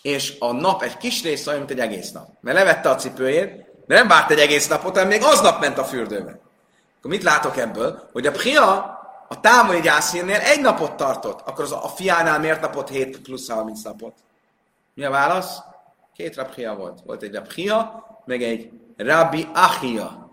és 0.02 0.36
a 0.38 0.52
nap 0.52 0.82
egy 0.82 0.96
kis 0.96 1.22
rész 1.22 1.46
olyan, 1.46 1.58
mint 1.58 1.70
egy 1.70 1.78
egész 1.80 2.12
nap. 2.12 2.28
Mert 2.40 2.56
levette 2.58 2.90
a 2.90 2.94
cipőjét, 2.94 3.64
de 3.86 3.94
nem 3.94 4.08
várt 4.08 4.30
egy 4.30 4.38
egész 4.38 4.68
napot, 4.68 4.94
hanem 4.94 5.08
még 5.08 5.22
aznap 5.22 5.60
ment 5.60 5.78
a 5.78 5.84
fürdőbe. 5.84 6.38
Akkor 6.98 7.10
mit 7.10 7.22
látok 7.22 7.56
ebből? 7.56 8.08
Hogy 8.12 8.26
a 8.26 8.30
Pria 8.30 8.99
a 9.32 9.40
távoli 9.40 9.80
gyászírnél 9.80 10.40
egy 10.40 10.60
napot 10.60 10.96
tartott, 10.96 11.40
akkor 11.48 11.64
az 11.64 11.72
a 11.72 11.88
fiánál 11.88 12.38
miért 12.38 12.60
napot 12.60 12.88
7 12.88 13.20
plusz 13.20 13.48
30 13.48 13.82
napot? 13.82 14.14
Mi 14.94 15.04
a 15.04 15.10
válasz? 15.10 15.58
Két 16.16 16.36
rabhia 16.36 16.74
volt. 16.74 17.00
Volt 17.04 17.22
egy 17.22 17.34
rabhia, 17.34 18.04
meg 18.24 18.42
egy 18.42 18.70
rabbi 18.96 19.48
achia. 19.54 20.28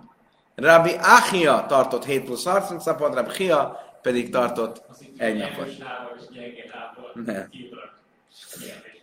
Rabbi 0.56 0.96
Achia 1.02 1.66
tartott 1.68 2.06
7 2.06 2.24
plusz 2.24 2.46
30 2.46 2.86
napot, 2.86 3.14
Rabbi 3.14 3.32
Chia 3.32 3.80
pedig 4.02 4.30
tartott 4.30 4.84
egy 5.18 5.38
napot. 5.38 5.70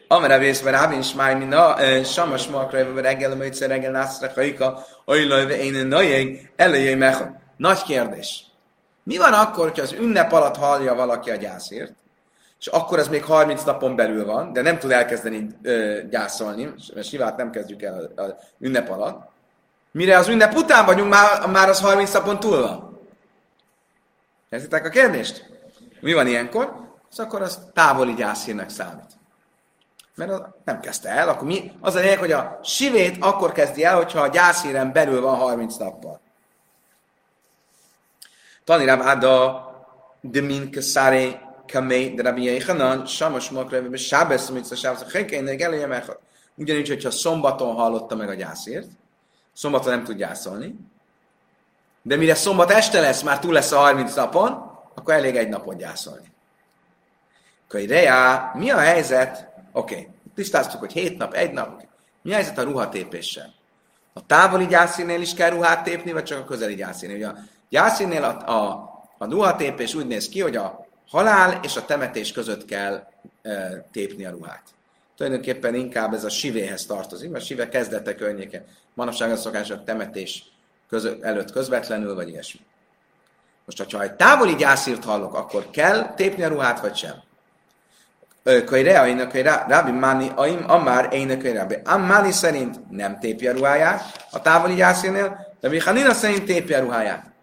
Amara 0.08 0.38
vészve 0.38 0.70
Rábin 0.70 1.02
Smáj, 1.02 1.34
mi 1.34 1.44
na, 1.44 1.76
Samas 2.04 2.46
Makra, 2.46 3.00
reggel, 3.00 3.32
a 3.32 3.34
műtszer 3.34 3.68
reggel, 3.68 3.90
nászra, 3.90 4.30
haika, 4.34 4.84
ajlajve, 5.04 5.58
én 5.58 5.86
najjeg, 5.86 6.52
elejjé 6.56 6.94
mechon. 6.94 7.38
Nagy 7.56 7.82
kérdés. 7.82 8.44
Mi 9.04 9.16
van 9.16 9.32
akkor, 9.32 9.64
hogyha 9.64 9.82
az 9.82 9.92
ünnep 9.92 10.32
alatt 10.32 10.56
hallja 10.56 10.94
valaki 10.94 11.30
a 11.30 11.36
gyászért, 11.36 11.92
és 12.58 12.66
akkor 12.66 12.98
ez 12.98 13.08
még 13.08 13.24
30 13.24 13.62
napon 13.62 13.96
belül 13.96 14.24
van, 14.24 14.52
de 14.52 14.62
nem 14.62 14.78
tud 14.78 14.90
elkezdeni 14.90 15.46
ö, 15.62 16.00
gyászolni, 16.10 16.74
mert 16.94 17.06
sivát 17.06 17.36
nem 17.36 17.50
kezdjük 17.50 17.82
el 17.82 18.10
az 18.16 18.34
ünnep 18.58 18.90
alatt. 18.90 19.30
Mire 19.90 20.18
az 20.18 20.28
ünnep 20.28 20.54
után 20.54 20.86
vagyunk, 20.86 21.10
már, 21.10 21.46
már 21.46 21.68
az 21.68 21.80
30 21.80 22.12
napon 22.12 22.40
túl 22.40 22.60
van. 22.60 22.98
Érzitek 24.48 24.86
a 24.86 24.88
kérdést? 24.88 25.50
Mi 26.00 26.12
van 26.12 26.26
ilyenkor? 26.26 26.72
Az 27.10 27.18
akkor 27.18 27.42
az 27.42 27.58
távoli 27.72 28.14
gyászhírnek 28.14 28.68
számít. 28.68 29.12
Mert 30.14 30.30
az 30.30 30.42
nem 30.64 30.80
kezdte 30.80 31.08
el, 31.08 31.28
akkor 31.28 31.46
mi? 31.46 31.72
Az 31.80 31.94
a 31.94 32.00
lényeg, 32.00 32.18
hogy 32.18 32.32
a 32.32 32.60
sivét 32.62 33.16
akkor 33.20 33.52
kezdi 33.52 33.84
el, 33.84 33.96
hogyha 33.96 34.20
a 34.20 34.28
gyászhíren 34.28 34.92
belül 34.92 35.20
van 35.20 35.36
30 35.36 35.76
nappal. 35.76 36.20
Tani 38.64 38.84
Rav 38.84 39.00
Ada, 39.00 39.64
de 40.20 40.40
min 40.40 40.70
keszáré 40.70 41.38
kamé, 41.72 42.08
de 42.08 42.22
Rabbi 42.22 42.42
Yechanan, 42.42 43.06
Samos 43.06 43.50
Makreve, 43.50 43.96
Sábesz, 43.96 44.48
amit 44.48 44.70
a 44.70 44.74
Sábesz, 44.74 45.02
a 45.02 45.06
Henkének 45.12 45.60
előjem 45.60 45.92
elhat. 45.92 46.20
Ugyanígy, 46.54 46.88
hogyha 46.88 47.10
szombaton 47.10 47.74
hallotta 47.74 48.16
meg 48.16 48.28
a 48.28 48.34
gyászért, 48.34 48.88
szombaton 49.52 49.92
nem 49.92 50.04
tud 50.04 50.16
gyászolni, 50.16 50.74
de 52.02 52.16
mire 52.16 52.34
szombat 52.34 52.70
este 52.70 53.00
lesz, 53.00 53.22
már 53.22 53.38
túl 53.38 53.52
lesz 53.52 53.72
a 53.72 53.78
30 53.78 54.14
napon, 54.14 54.50
akkor 54.94 55.14
elég 55.14 55.36
egy 55.36 55.48
napon 55.48 55.76
gyászolni. 55.76 56.32
Rea, 57.68 58.50
mi 58.54 58.70
a 58.70 58.78
helyzet? 58.78 59.48
Oké, 59.72 59.94
okay. 59.94 60.08
tisztáztuk, 60.34 60.80
hogy 60.80 60.92
7 60.92 61.18
nap, 61.18 61.32
egy 61.32 61.52
nap. 61.52 61.82
Mi 62.22 62.30
a 62.30 62.34
helyzet 62.34 62.58
a 62.58 62.62
ruhatépéssel? 62.62 63.54
A 64.12 64.26
távoli 64.26 64.66
gyászínél 64.66 65.20
is 65.20 65.34
kell 65.34 65.50
ruhát 65.50 65.84
tépni, 65.84 66.12
vagy 66.12 66.22
csak 66.22 66.38
a 66.38 66.44
közeli 66.44 66.74
gyászínél? 66.74 67.16
Ugye 67.16 67.28
gyászínél 67.74 68.24
a, 68.24 68.52
a, 68.52 68.90
a 69.18 69.30
ruhatépés 69.30 69.94
úgy 69.94 70.06
néz 70.06 70.28
ki, 70.28 70.40
hogy 70.40 70.56
a 70.56 70.86
halál 71.10 71.60
és 71.62 71.76
a 71.76 71.84
temetés 71.84 72.32
között 72.32 72.64
kell 72.64 73.06
e, 73.42 73.84
tépni 73.92 74.24
a 74.24 74.30
ruhát. 74.30 74.62
Tulajdonképpen 75.16 75.74
inkább 75.74 76.14
ez 76.14 76.24
a 76.24 76.28
sivéhez 76.28 76.86
tartozik, 76.86 77.30
mert 77.30 77.42
a 77.42 77.46
sive 77.46 77.68
kezdete 77.68 78.14
környéke. 78.14 78.64
Manapság 78.94 79.30
a 79.30 79.36
szokás 79.36 79.70
a 79.70 79.84
temetés 79.84 80.44
között, 80.88 81.22
előtt 81.22 81.52
közvetlenül, 81.52 82.14
vagy 82.14 82.28
ilyesmi. 82.28 82.60
Most, 83.64 83.92
ha 83.92 84.02
egy 84.02 84.12
távoli 84.12 84.54
gyászírt 84.54 85.04
hallok, 85.04 85.34
akkor 85.34 85.70
kell 85.70 86.14
tépni 86.14 86.42
a 86.42 86.48
ruhát, 86.48 86.80
vagy 86.80 86.96
sem? 86.96 87.22
Kölyre, 88.42 89.08
én 89.08 89.20
a 89.20 89.66
Rabbi 89.68 89.90
Mani, 89.90 90.30
aim, 90.34 90.64
amár, 90.66 91.12
én 91.12 91.30
a 91.30 91.52
Rabbi. 91.58 91.76
Ammani 91.84 92.32
szerint 92.32 92.90
nem 92.90 93.18
tépi 93.18 93.48
a 93.48 93.52
ruháját, 93.52 94.26
a 94.30 94.40
távoli 94.40 94.74
gyászírnél, 94.74 95.56
de 95.60 95.82
Hanina 95.82 96.12
szerint 96.12 96.44
tépi 96.44 96.74
a 96.74 96.80
ruháját. 96.80 97.33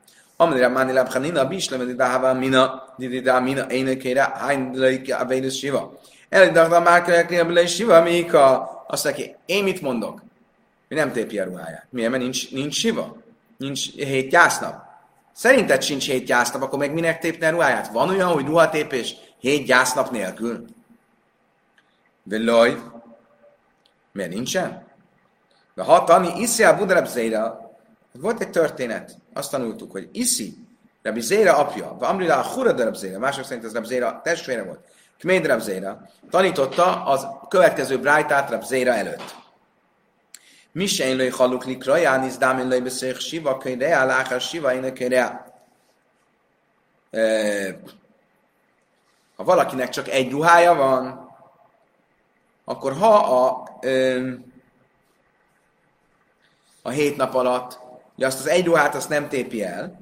Amire 0.41 0.67
Mani 0.67 0.91
Lab 0.91 1.07
Hanina, 1.07 1.45
Bislem, 1.45 1.85
Didahava, 1.85 2.33
Mina, 2.33 2.93
Didida, 2.97 3.39
Mina, 3.39 3.61
én 3.61 3.87
a 3.87 3.97
Kajra, 4.01 4.23
Hain, 4.23 4.71
Leike, 4.73 5.15
Avédus, 5.15 5.57
Siva. 5.57 5.99
Elidagda 6.29 6.79
már 6.79 7.03
Kajra, 7.03 7.65
Siva, 7.65 8.01
Mika, 8.01 8.69
azt 8.87 9.03
neki, 9.03 9.35
én 9.45 9.63
mit 9.63 9.81
mondok? 9.81 10.21
Mi 10.87 10.95
nem 10.95 11.11
tépi 11.11 11.39
a 11.39 11.43
ruháját. 11.43 11.87
Miért? 11.89 12.09
Mert 12.09 12.23
nincs, 12.23 12.51
nincs 12.51 12.75
siva. 12.75 13.17
Nincs 13.57 13.95
hét 13.95 14.29
gyásznap. 14.29 14.83
Szerinted 15.33 15.81
sincs 15.81 16.05
hét 16.05 16.25
gyásznap, 16.25 16.61
akkor 16.61 16.79
meg 16.79 16.93
minek 16.93 17.19
tépne 17.19 17.47
a 17.47 17.51
ruháját? 17.51 17.91
Van 17.91 18.09
olyan, 18.09 18.29
hogy 18.29 18.45
ruhatépés 18.45 19.15
hét 19.39 19.65
gyásznap 19.65 20.11
nélkül? 20.11 20.65
Veloj. 22.23 22.81
Miért 24.11 24.31
nincsen? 24.31 24.87
De 25.75 25.83
ha 25.83 26.03
tani, 26.03 26.39
iszi 26.39 26.63
a 26.63 26.77
Budarab 26.77 27.07
volt 28.13 28.41
egy 28.41 28.49
történet, 28.49 29.17
azt 29.33 29.51
tanultuk, 29.51 29.91
hogy 29.91 30.09
iszi, 30.11 30.57
Rabbi 31.01 31.21
Zéra 31.21 31.57
apja, 31.57 31.97
Amrila 31.99 32.37
a 32.37 32.43
Hura 32.43 32.71
Darab 32.71 32.95
Zéra, 32.95 33.19
mások 33.19 33.43
szerint 33.43 33.65
ez 33.65 33.73
Rabbi 33.73 33.87
Zéra 33.87 34.21
testvére 34.23 34.63
volt, 34.63 34.79
Kméd 35.19 35.45
Rabbi 35.45 35.63
Zéra, 35.63 36.09
tanította 36.29 37.05
az 37.05 37.27
következő 37.49 37.99
Brájtát 37.99 38.49
Rabbi 38.49 38.65
Zéra 38.65 38.93
előtt. 38.93 39.35
Misén 40.71 41.15
lőj 41.15 41.29
haluk 41.29 41.65
likra, 41.65 41.95
jániz 41.95 42.37
dámin 42.37 42.67
lőj 42.67 42.79
beszél 42.79 43.13
siva, 43.13 43.57
könyre, 43.57 44.03
láhá 44.03 44.37
siva, 44.37 44.73
én 44.73 44.93
könyre. 44.93 45.45
Ha 49.35 49.43
valakinek 49.43 49.89
csak 49.89 50.07
egy 50.07 50.31
ruhája 50.31 50.75
van, 50.75 51.29
akkor 52.65 52.93
ha 52.93 53.15
a, 53.15 53.67
a 56.81 56.89
hét 56.89 57.17
nap 57.17 57.33
alatt, 57.33 57.79
ugye 58.21 58.29
azt 58.29 58.39
az 58.39 58.47
egy 58.47 58.65
ruhát 58.65 58.95
azt 58.95 59.09
nem 59.09 59.29
tépi 59.29 59.63
el, 59.63 59.99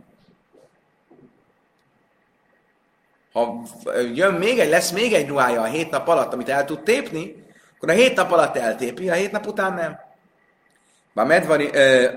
ha 3.34 3.62
jön 4.14 4.34
még 4.34 4.60
egy, 4.60 4.70
lesz 4.70 4.92
még 4.92 5.14
egy 5.14 5.28
ruhája 5.28 5.62
a 5.62 5.66
hét 5.66 5.90
nap 5.90 6.08
alatt, 6.08 6.34
amit 6.34 6.50
el 6.50 6.66
tud 6.66 6.84
tépni, 6.84 7.46
akkor 7.76 7.90
a 7.90 7.94
hét 7.94 8.16
nap 8.16 8.32
alatt 8.32 8.56
eltépi, 8.56 9.10
a 9.10 9.14
hét 9.14 9.32
nap 9.32 9.48
után 9.48 9.74
nem. 9.74 10.00
Bamedvari, 11.14 11.70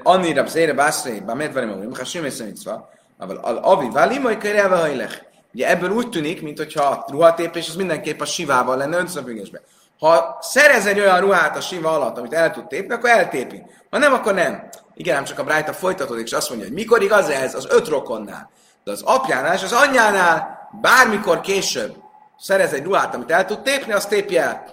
Anni 0.02 0.32
Rab 0.32 0.46
Zére 0.46 0.72
Bászré, 0.72 1.20
Bamedvari 1.20 1.66
Maurim, 1.66 1.94
Hasim 1.94 2.24
és 2.24 2.36
Mitzva, 2.36 2.90
al 3.18 3.56
Avi, 3.56 3.88
Válimai 3.90 4.38
Körelve 4.38 4.76
Hajlech. 4.76 5.22
Ugye 5.54 5.68
ebből 5.68 5.90
úgy 5.90 6.08
tűnik, 6.08 6.42
mintha 6.42 6.84
a 6.84 7.04
ruhatépés 7.08 7.68
az 7.68 7.74
mindenképp 7.74 8.20
a 8.20 8.24
sivával 8.24 8.76
lenne 8.76 8.96
összefüggésben. 8.96 9.62
Ha 9.98 10.38
szerez 10.40 10.86
egy 10.86 11.00
olyan 11.00 11.20
ruhát 11.20 11.56
a 11.56 11.60
siva 11.60 11.90
alatt, 11.94 12.18
amit 12.18 12.32
el 12.32 12.50
tud 12.50 12.66
tépni, 12.66 12.94
akkor 12.94 13.10
eltépi. 13.10 13.62
Ha 13.90 13.98
nem, 13.98 14.12
akkor 14.12 14.34
nem. 14.34 14.68
Igen, 14.94 15.16
ám 15.16 15.24
csak 15.24 15.38
a 15.38 15.44
Brájta 15.44 15.72
folytatódik, 15.72 16.26
és 16.26 16.32
azt 16.32 16.48
mondja, 16.48 16.66
hogy 16.66 16.76
mikor 16.76 17.02
igaz 17.02 17.28
ez 17.28 17.54
az 17.54 17.66
öt 17.70 17.88
rokonnál. 17.88 18.50
De 18.84 18.90
az 18.90 19.02
apjánál 19.02 19.54
és 19.54 19.62
az 19.62 19.72
anyjánál 19.72 20.68
bármikor 20.80 21.40
később 21.40 21.96
szerez 22.38 22.72
egy 22.72 22.84
ruhát, 22.84 23.14
amit 23.14 23.30
el 23.30 23.44
tud 23.44 23.62
tépni, 23.62 23.92
azt 23.92 24.08
tépje 24.08 24.42
el. 24.42 24.64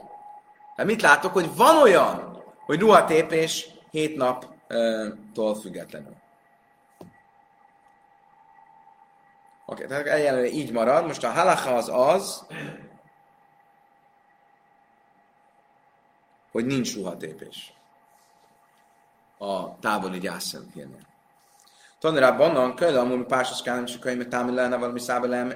Tehát 0.75 0.91
mit 0.91 1.01
látok, 1.01 1.33
hogy 1.33 1.55
van 1.55 1.77
olyan, 1.77 2.43
hogy 2.65 2.79
ruhatépés 2.79 3.67
hét 3.91 4.15
naptól 4.15 5.55
függetlenül. 5.61 6.15
Oké, 9.65 9.83
okay, 9.83 9.87
tehát 9.87 10.19
egyelőre 10.19 10.47
így 10.47 10.71
marad. 10.71 11.05
Most 11.05 11.23
a 11.23 11.31
halacha 11.31 11.75
az 11.75 11.89
az, 11.93 12.45
hogy 16.51 16.65
nincs 16.65 16.95
ruhatépés 16.95 17.73
a 19.41 19.79
távoli 19.79 20.19
gyászszentkérnél. 20.19 21.07
Tanulában 21.99 22.55
a 22.55 22.73
könyv, 22.73 22.97
amúgy 22.97 23.25
pársos 23.25 23.61
kállam, 23.61 23.83
és 23.85 23.95
a 23.95 23.99
könyv, 23.99 24.27
támi 24.27 24.53
lenne 24.53 24.77
valami 24.77 24.99
szábelem, 24.99 25.53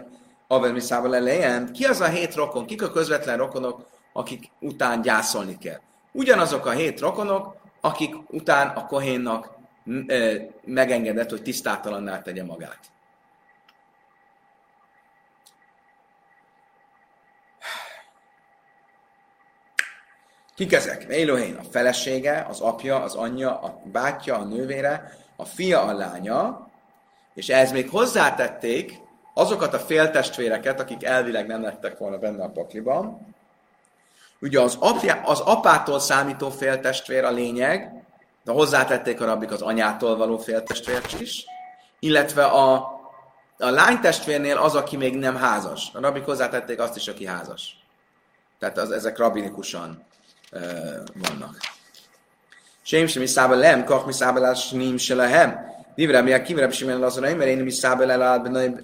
avel 0.48 0.72
mi 0.72 0.80
szábelem 0.80 1.72
Ki 1.72 1.86
az 1.86 2.02
a 2.02 2.08
hét 2.08 2.36
rokon? 2.36 2.65
Kik 2.65 2.82
a 2.82 2.91
közvetlen 2.91 3.38
rokonok, 3.38 3.86
akik 4.13 4.52
után 4.60 5.02
gyászolni 5.02 5.58
kell? 5.58 5.80
Ugyanazok 6.12 6.65
a 6.65 6.72
hét 6.72 7.00
rokonok, 7.00 7.56
akik 7.82 8.15
után 8.30 8.67
a 8.67 8.86
kohénnak 8.86 9.52
megengedett, 10.65 11.30
hogy 11.30 11.41
tisztátalanná 11.41 12.22
tegye 12.22 12.43
magát. 12.43 12.80
Kik 20.56 20.74
ezek? 20.74 21.04
Élohén 21.04 21.56
a 21.56 21.63
felesége, 21.72 22.46
az 22.50 22.60
apja, 22.60 23.02
az 23.02 23.16
anyja, 23.16 23.60
a 23.60 23.82
bátyja, 23.84 24.38
a 24.38 24.44
nővére, 24.44 25.18
a 25.36 25.46
fia, 25.46 25.82
a 25.82 25.94
lánya, 25.94 26.68
és 27.34 27.50
ehhez 27.50 27.72
még 27.72 27.89
hozzátették 27.89 29.00
azokat 29.34 29.74
a 29.74 29.80
féltestvéreket, 29.80 30.80
akik 30.80 31.04
elvileg 31.04 31.48
nem 31.48 31.62
lettek 31.62 31.98
volna 31.98 32.18
benne 32.18 32.44
a 32.44 32.50
pakliban. 32.50 33.36
Ugye 34.42 34.62
az, 34.62 34.78
apja, 34.80 35.22
az 35.26 35.39
apától 35.39 36.00
számító 36.00 36.50
féltestvér 36.50 37.24
a 37.24 37.32
lényeg, 37.32 38.06
de 38.44 38.52
hozzátették 38.52 39.22
a 39.22 39.26
rabbik 39.26 39.52
az 39.52 39.62
anyától 39.62 40.18
való 40.18 40.38
féltestvért 40.38 41.22
is, 41.22 41.46
illetve 42.00 42.46
a, 42.46 42.74
a 43.58 43.70
lánytestvérnél 43.70 44.58
az, 44.58 44.76
aki 44.76 44.98
még 44.98 45.18
nem 45.18 45.36
házas. 45.36 45.89
A 45.94 46.00
rabbik 46.00 46.26
hozzátették 46.26 46.80
azt 46.80 46.96
is, 46.96 47.08
aki 47.08 47.26
házas. 47.26 47.78
Tehát 48.60 48.78
az, 48.78 48.92
ezek 48.92 49.18
rabinikusan 49.18 50.06
vannak. 51.13 51.58
Sém 52.82 53.08
sem 53.08 53.22
iszába 53.22 53.56
lem, 53.56 53.84
kach 53.84 54.06
miszába 54.06 54.46
el 54.46 54.54
sním 54.54 54.98
se 54.98 55.16
lehem. 55.16 55.72
Divre 55.96 56.22
mi 56.22 56.34
a 56.34 56.42
kivrem 56.42 56.72
sem 56.72 56.89
el 56.89 57.04
azon, 57.04 57.24
mert 57.24 57.50
én 57.50 57.66
iszába 57.66 58.04
el 58.04 58.22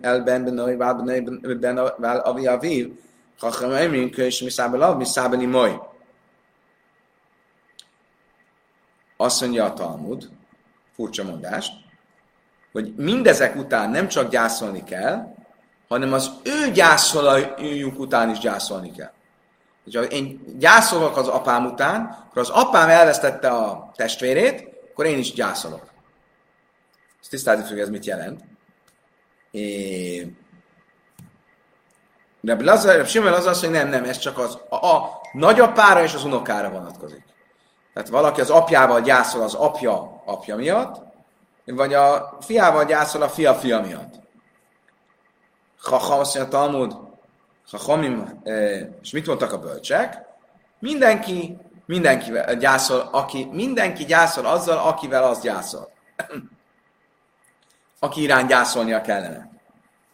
el 0.02 0.24
ben 0.24 0.44
benoj, 0.44 0.76
vál 0.76 0.96
benoj, 0.96 1.56
ben 1.60 1.76
vál 1.98 2.20
avi 2.20 2.48
aviv. 2.48 2.92
Kachem 3.40 3.72
emrin, 3.72 4.12
kös 4.12 4.42
miszába 4.42 4.78
lav, 4.78 4.98
miszába 4.98 5.36
ni 5.36 5.46
moj. 5.46 5.80
Azt 9.18 9.42
mondja 9.42 9.66
a 9.66 9.74
Talmud, 9.74 10.30
furcsa 10.96 11.24
mondást, 11.24 11.74
hogy 12.72 12.94
mindezek 12.96 13.56
után 13.56 13.90
nem 13.90 14.08
csak 14.08 14.30
gyászolni 14.30 14.84
kell, 14.84 15.36
hanem 15.88 16.14
az 16.14 16.32
ő 16.44 16.72
gyászoljuk 16.72 18.00
után 18.00 18.30
is 18.30 18.38
gyászolni 18.38 18.92
kell. 18.92 19.12
Ha 19.94 20.04
én 20.04 20.42
gyászolok 20.58 21.18
az 21.18 21.28
apám 21.28 21.66
után, 21.66 22.26
akkor 22.30 22.42
az 22.42 22.50
apám 22.50 22.90
elvesztette 22.90 23.50
a 23.50 23.92
testvérét, 23.96 24.70
akkor 24.92 25.06
én 25.06 25.18
is 25.18 25.34
gyászolok. 25.34 25.90
Ezt 27.22 27.30
tisztázni 27.30 27.66
fogja, 27.66 27.84
ez 27.84 27.90
mit 27.90 28.06
jelent. 28.06 28.44
É... 29.52 30.36
De 32.42 32.64
Lazar, 32.64 33.06
Simon 33.06 33.34
az 33.34 33.46
az, 33.46 33.60
hogy 33.60 33.70
nem, 33.70 33.90
nem, 33.90 34.04
ez 34.04 34.18
csak 34.18 34.38
az 34.38 34.58
a, 34.70 34.76
a 34.76 35.22
nagyapára 35.34 36.04
és 36.04 36.14
az 36.14 36.24
unokára 36.24 36.70
vonatkozik. 36.70 37.24
Tehát 37.94 38.10
valaki 38.10 38.42
az 38.42 38.50
apjával 38.50 39.02
gyászol 39.02 39.42
az 39.42 39.54
apja 39.54 40.22
apja 40.26 40.56
miatt, 40.56 41.02
vagy 41.66 41.94
a 41.94 42.38
fiával 42.42 42.86
gyászol 42.86 43.22
a 43.22 43.30
fia 43.30 43.54
fia 43.56 43.82
miatt. 43.82 44.20
Chacham 45.82 46.20
azt 46.20 46.36
mondja 46.36 46.58
Talmud, 46.58 46.96
Chachamim, 47.70 48.42
és 49.02 49.12
mit 49.12 49.28
mondtak 49.28 49.54
a 49.54 49.60
bölcsek? 49.60 50.26
Mindenki, 50.80 51.58
mindenki 51.86 52.32
gyászol, 52.60 53.10
aki, 53.12 53.48
mindenki 53.52 54.06
gyászol 54.06 54.46
azzal, 54.46 54.78
akivel 54.78 55.24
az 55.24 55.42
gyászol. 55.42 55.92
aki 58.00 58.22
irány 58.22 58.46
gyászolnia 58.46 59.02
kellene. 59.02 59.50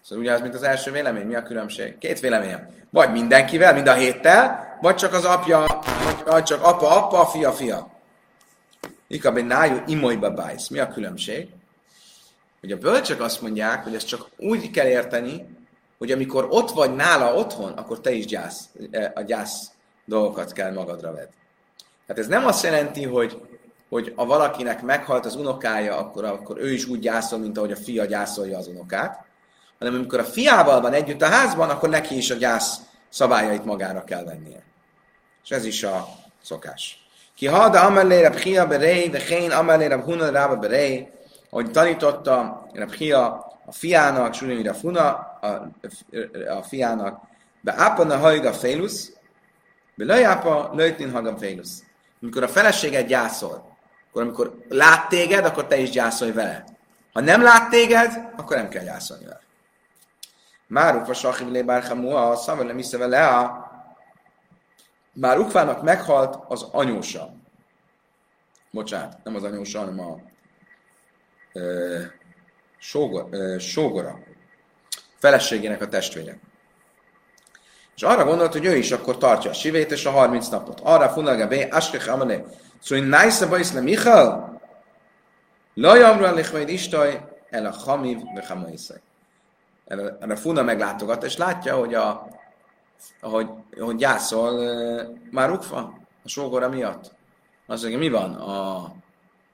Szóval 0.02 0.24
ugye 0.24 0.34
ez, 0.34 0.42
mint 0.42 0.54
az 0.54 0.64
első 0.64 0.92
vélemény, 0.92 1.26
mi 1.26 1.36
a 1.36 1.44
különbség? 1.44 1.98
Két 1.98 2.20
véleményem. 2.20 2.68
Vagy 2.90 3.12
mindenkivel, 3.12 3.74
mind 3.74 3.88
a 3.88 3.94
héttel, 3.94 4.78
vagy 4.82 4.96
csak 4.96 5.14
az 5.14 5.26
apja, 5.26 5.66
vagy, 6.26 6.44
csak 6.44 6.64
apa, 6.64 7.04
apa, 7.04 7.26
fia, 7.26 7.52
fia. 7.52 7.92
Ikabe 9.08 9.42
nájú 9.42 9.82
imolyba 9.88 10.32
bájsz. 10.32 10.68
Mi 10.68 10.80
a 10.80 10.88
különbség? 10.88 11.50
Hogy 12.60 12.72
a 12.72 12.78
bölcsök 12.78 13.22
azt 13.22 13.42
mondják, 13.42 13.84
hogy 13.84 13.96
ezt 13.96 14.08
csak 14.08 14.30
úgy 14.38 14.72
kell 14.72 14.88
érteni, 14.88 15.55
hogy 15.98 16.12
amikor 16.12 16.48
ott 16.50 16.72
vagy 16.72 16.96
nála 16.96 17.34
otthon, 17.34 17.72
akkor 17.72 18.00
te 18.00 18.12
is 18.12 18.26
gyász, 18.26 18.70
e, 18.92 19.12
a 19.16 19.22
gyász 19.22 19.72
dolgokat 20.06 20.52
kell 20.52 20.74
magadra 20.74 21.14
vedd. 21.14 21.30
Tehát 22.06 22.22
ez 22.22 22.28
nem 22.28 22.46
azt 22.46 22.64
jelenti, 22.64 23.04
hogy, 23.04 23.42
hogy 23.90 24.14
a 24.16 24.26
valakinek 24.26 24.82
meghalt 24.82 25.26
az 25.26 25.36
unokája, 25.36 25.98
akkor, 25.98 26.26
akkor 26.26 26.58
ő 26.58 26.72
is 26.72 26.86
úgy 26.86 27.00
gyászol, 27.00 27.40
mint 27.40 27.58
ahogy 27.58 27.72
a 27.72 27.76
fia 27.76 28.06
gyászolja 28.06 28.58
az 28.58 28.68
unokát, 28.68 29.26
hanem 29.80 29.94
amikor 29.94 30.20
a 30.20 30.24
fiával 30.24 30.82
van 30.82 30.94
együtt 30.94 31.22
a 31.22 31.28
házban, 31.28 31.70
akkor 31.70 31.90
neki 31.90 32.18
is 32.18 32.32
a 32.32 32.36
gyász 32.36 32.80
szabályait 33.10 33.66
magára 33.66 34.04
kell 34.04 34.24
vennie. 34.24 34.64
És 35.44 35.50
ez 35.50 35.66
is 35.66 35.84
a 35.84 36.08
szokás. 36.42 37.06
Ki 37.36 37.48
hada 37.48 37.82
amelé 37.82 38.22
rab 38.22 38.36
hia 38.36 38.68
berei, 38.68 39.10
de 39.10 39.20
hén 39.20 39.52
amelé 39.52 39.86
rab 39.86 40.04
huna 40.04 40.30
rába 40.30 40.56
berei, 40.56 41.08
ahogy 41.50 41.72
tanította 41.72 42.68
rab 42.74 42.94
hia 42.94 43.46
a 43.66 43.72
fiának, 43.72 44.34
Sulimira 44.34 44.74
Funa, 44.74 45.10
a, 45.42 45.70
a 46.50 46.64
fiának, 46.64 47.24
be 47.62 47.74
ápana 47.78 48.18
hajga 48.18 48.54
félusz, 48.54 49.12
be 49.96 50.06
löjápa 50.06 50.72
löjtin 50.74 51.12
hagam 51.12 51.38
félusz. 51.38 51.84
Amikor 52.22 52.44
a 52.44 52.48
feleséget 52.48 53.08
gyászol, 53.08 53.78
akkor 54.10 54.22
amikor 54.22 54.58
lát 54.70 55.10
téged, 55.10 55.46
akkor 55.46 55.68
te 55.68 55.78
is 55.78 55.90
gyászolj 55.90 56.32
vele. 56.32 56.64
Ha 57.14 57.22
nem 57.22 57.42
lát 57.42 57.70
téged, 57.70 58.32
akkor 58.36 58.58
nem 58.58 58.70
kell 58.70 58.84
gyászolni 58.84 59.24
vele. 59.26 59.42
Máruk 60.68 61.10
a 61.10 61.14
sahim 61.14 61.52
lébárhamua, 61.52 62.30
a 62.30 62.36
szavel 62.36 62.66
nem 62.66 62.76
hisze 62.76 62.98
vele, 62.98 63.52
már 65.14 65.40
Ukvának 65.40 65.84
meghalt 65.84 66.38
az 66.48 66.68
anyósa. 66.72 67.34
Bocsánat, 68.72 69.24
nem 69.24 69.36
az 69.36 69.44
anyósa, 69.44 69.80
hanem 69.80 70.00
a 70.00 70.20
ö, 71.54 72.02
sógor, 72.86 73.30
sógora. 73.60 74.20
Feleségének 75.18 75.82
a 75.82 75.88
testvére. 75.88 76.40
És 77.96 78.04
arra 78.04 78.26
gondolt, 78.26 78.52
hogy 78.52 78.66
ő 78.66 78.76
is 78.76 78.92
akkor 78.92 79.18
tartja 79.18 79.50
a 79.50 79.54
sivét 79.54 79.92
és 79.92 80.06
a 80.06 80.12
30 80.12 80.48
napot. 80.48 80.80
Arra 80.84 81.10
funaga 81.10 81.48
be, 81.48 81.68
askech 81.72 82.12
amane. 82.12 82.44
Szóval 82.82 83.06
nájsza 83.06 83.48
bajsz 83.48 83.74
le 83.74 83.82
Michal, 83.82 84.62
lajamra 85.74 86.34
lechvaid 86.34 86.70
istaj, 86.70 87.22
el 87.50 87.66
a 87.66 87.72
hamiv 87.72 88.18
ve 88.36 88.46
hamaiszai. 88.48 89.02
Erre 89.86 90.36
Funa 90.36 90.64
meglátogat, 90.64 91.24
és 91.24 91.38
látja, 91.38 91.76
hogy 91.76 91.94
a, 91.94 92.28
ahogy, 93.22 93.50
ahogy 93.80 93.96
gyászol 93.96 94.62
már 95.32 95.52
Ukfa 95.52 95.94
a 96.24 96.28
sógora 96.28 96.70
miatt. 96.70 97.12
Azt 97.68 97.82
mondja, 97.82 98.00
mi 98.00 98.10
van? 98.10 98.34
A 98.34 98.92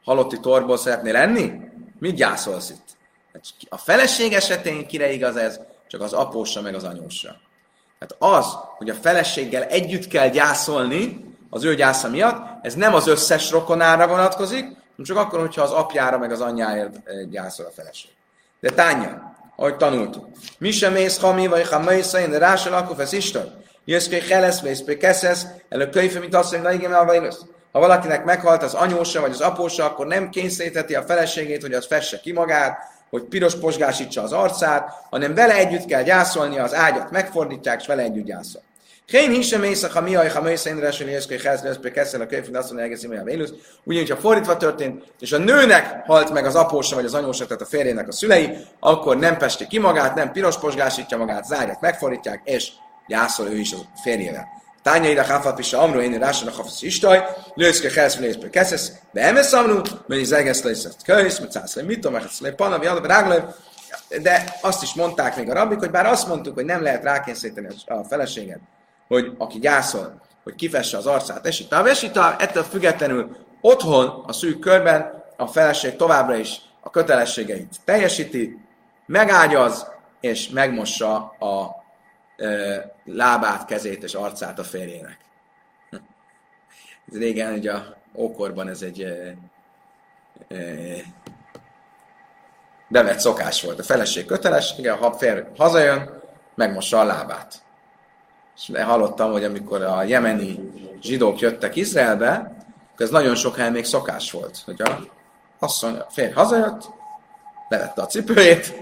halotti 0.04 0.39
torból 0.39 0.78
szeretnél 0.78 1.13
lenni? 1.13 1.60
Mit 2.00 2.15
gyászolsz 2.15 2.70
itt? 2.70 3.00
Hát 3.34 3.44
a 3.70 3.78
feleség 3.78 4.34
esetén 4.34 4.88
kire 4.88 5.12
igaz 5.12 5.36
ez? 5.36 5.60
Csak 5.88 6.02
az 6.02 6.13
apósra 6.13 6.62
meg 6.62 6.76
az 6.76 6.84
anyósra. 6.84 7.36
Tehát 8.00 8.39
az, 8.39 8.58
hogy 8.78 8.89
a 8.89 8.94
feleséggel 8.94 9.63
együtt 9.63 10.08
kell 10.08 10.30
gyászolni 10.30 11.26
az 11.50 11.63
ő 11.63 11.76
gyásza 11.76 12.10
miatt, 12.10 12.65
ez 12.65 12.74
nem 12.74 12.94
az 12.94 13.08
összes 13.08 13.52
rokonára 13.52 14.08
vonatkozik, 14.08 14.65
csak 15.04 15.17
akkor, 15.17 15.39
hogyha 15.39 15.62
az 15.62 15.72
apjára 15.72 16.17
meg 16.17 16.32
az 16.32 16.41
anyjáért 16.41 17.30
gyászol 17.30 17.65
a 17.65 17.72
feleség. 17.76 18.12
De 18.60 18.70
tánya, 18.70 19.36
ahogy 19.56 19.78
tanultuk. 19.78 20.28
Mi 20.58 20.72
sem 20.72 20.94
mész 20.94 21.20
hami, 21.20 21.48
vagy 21.48 21.67
ha 21.67 21.80
mész, 21.80 22.13
én 22.13 22.39
rásal, 22.39 22.74
akkor 22.74 22.96
fesz 22.96 23.12
Isten. 23.12 23.63
Jössz 23.86 24.08
ki 24.08 24.20
helesz, 24.20 24.62
vész 24.62 24.82
pe 24.82 24.98
keszesz, 24.98 25.46
elő 25.70 25.89
könyve, 25.89 26.20
mint 26.20 26.36
azt 26.36 26.52
mondja, 26.52 26.72
igen, 26.72 26.94
a 26.94 27.34
Ha 27.72 27.80
valakinek 27.80 28.24
meghalt 28.24 28.63
az 28.63 28.74
anyósa 28.74 29.22
vagy 29.22 29.32
az 29.32 29.41
apósa, 29.41 29.86
akkor 29.86 30.08
nem 30.08 30.30
kényszerítheti 30.30 30.96
a 30.96 31.02
feleségét, 31.02 31.62
hogy 31.62 31.74
az 31.74 31.86
fesse 31.86 32.20
ki 32.20 32.32
magát, 32.32 32.78
hogy 33.12 33.24
piros 33.24 33.56
posgásítsa 33.56 34.21
az 34.21 34.32
arcát, 34.32 34.89
hanem 35.10 35.34
vele 35.34 35.56
együtt 35.56 35.86
kell 35.86 36.04
gyászolni, 36.04 36.60
az 36.60 36.74
ágyat 36.74 37.12
megfordítják, 37.12 37.80
és 37.82 37.88
vele 37.88 38.02
együtt 38.02 38.26
gyászol. 38.26 38.62
Hén 39.08 39.32
hisem 39.32 39.63
észak, 39.63 39.91
ha 39.91 40.02
mi 40.02 40.15
a, 40.15 40.32
ha 40.32 40.41
mész, 40.41 40.65
én 40.65 40.80
resel, 40.80 41.08
és 41.08 41.26
kéhez, 41.26 41.62
lesz, 41.62 41.78
keszel 41.93 42.21
a 42.21 42.26
könyvünk, 42.26 42.56
azt 42.56 42.67
mondja, 42.71 42.86
egész 42.86 43.04
a 43.04 43.24
vélusz. 43.24 43.54
Ugyanígy, 43.84 44.10
ha 44.10 44.15
fordítva 44.15 44.58
történt, 44.58 45.04
és 45.19 45.32
a 45.32 45.38
nőnek 45.38 46.06
halt 46.06 46.32
meg 46.32 46.45
az 46.45 46.56
apósa 46.56 46.95
vagy 46.95 47.06
az 47.06 47.13
anyósa, 47.13 47.45
tehát 47.45 47.62
a 47.62 47.65
férjének 47.65 48.08
a 48.08 48.12
szülei, 48.12 48.58
akkor 48.80 49.17
nem 49.17 49.38
pesti 49.38 49.67
ki 49.67 49.80
magát, 49.80 50.15
nem 50.15 50.32
piros 50.32 50.60
posgásítja 50.60 51.17
magát, 51.17 51.45
zágyat 51.45 51.82
megfordítják, 51.82 52.41
és 52.43 52.71
gyászol 53.08 53.47
ő 53.47 53.58
is 53.58 53.74
a 53.74 53.78
férjével. 54.02 54.61
Tánya 54.84 55.10
ide 55.10 55.24
hafat 55.24 55.60
is 55.60 55.74
amru, 55.74 56.00
én 56.00 56.20
rásan 56.20 56.48
a 56.48 56.52
hafasz 56.52 56.82
istaj, 56.82 57.24
lőszke 57.54 57.89
helsz, 57.91 58.17
lőszke 58.17 58.50
keszesz, 58.50 58.91
de 59.12 59.22
emesz 59.22 59.54
amru, 59.54 59.82
mert 60.08 60.22
is 60.22 60.30
egész 60.30 60.63
lesz 60.63 60.84
ezt 60.84 61.04
könysz, 61.04 61.39
mert 61.39 61.52
szász 61.52 61.76
le 61.76 61.84
mit 61.84 62.00
tudom, 62.00 62.22
le 62.39 62.52
panav, 62.52 62.84
jalav, 62.84 63.06
ráglev, 63.06 63.44
de 64.22 64.58
azt 64.62 64.84
is 64.84 64.94
mondták 64.94 65.36
még 65.36 65.50
a 65.50 65.54
rabbik, 65.54 65.80
hogy 65.80 65.91
bár 65.91 66.06
azt 66.06 66.28
mondtuk, 66.28 66.54
hogy 66.54 66.65
nem 66.65 66.84
lehet 66.84 67.04
rákényszeríteni 67.04 67.67
a 67.86 68.04
feleséget, 68.04 68.60
hogy 69.08 69.32
aki 69.38 69.60
gyászol, 69.60 70.22
hogy 70.44 70.56
kifesse 70.56 70.98
az 70.98 71.06
arcát, 71.06 71.46
esita, 71.46 71.78
a 71.78 71.84
vesita, 71.84 72.36
ettől 72.39 72.63
függetlenül 72.63 73.36
otthon, 73.62 74.24
a 74.28 74.34
szűk 74.34 74.60
körben 74.60 75.24
a 75.38 75.48
feleség 75.48 75.96
továbbra 75.96 76.36
is 76.36 76.62
a 76.82 76.89
kötelességeit 76.89 77.76
teljesíti, 77.86 78.58
megágyaz, 79.06 79.88
és 80.20 80.50
megmossa 80.50 81.15
a 81.39 81.81
lábát, 83.06 83.65
kezét 83.65 84.04
és 84.04 84.13
arcát 84.13 84.60
a 84.60 84.63
férjének. 84.63 85.17
Régen, 87.13 87.54
ugye 87.54 87.71
a 87.71 87.97
ókorban 88.15 88.69
ez 88.69 88.82
egy 88.82 89.06
bevett 92.88 93.19
szokás 93.19 93.62
volt. 93.62 93.80
A 93.80 93.84
feleség 93.84 94.25
kötelessége, 94.25 94.91
ha 94.91 95.13
férj 95.13 95.41
hazajön, 95.58 96.21
megmossa 96.56 96.99
a 96.99 97.04
lábát. 97.04 97.62
És 98.56 98.71
hallottam, 98.84 99.32
hogy 99.32 99.43
amikor 99.43 99.82
a 99.82 100.04
jemeni 100.04 100.60
zsidók 101.01 101.39
jöttek 101.39 101.75
Izraelbe, 101.75 102.56
ez 102.97 103.10
nagyon 103.10 103.36
sok 103.36 103.56
helyen 103.56 103.71
még 103.71 103.86
szokás 103.86 104.32
volt, 104.32 104.62
hogy 104.65 104.82
a 104.82 104.99
asszony, 105.60 105.95
a 105.95 106.06
férj 106.10 106.32
hazajött, 106.32 106.89
levette 107.69 108.02
a 108.02 108.06
cipőjét, 108.06 108.73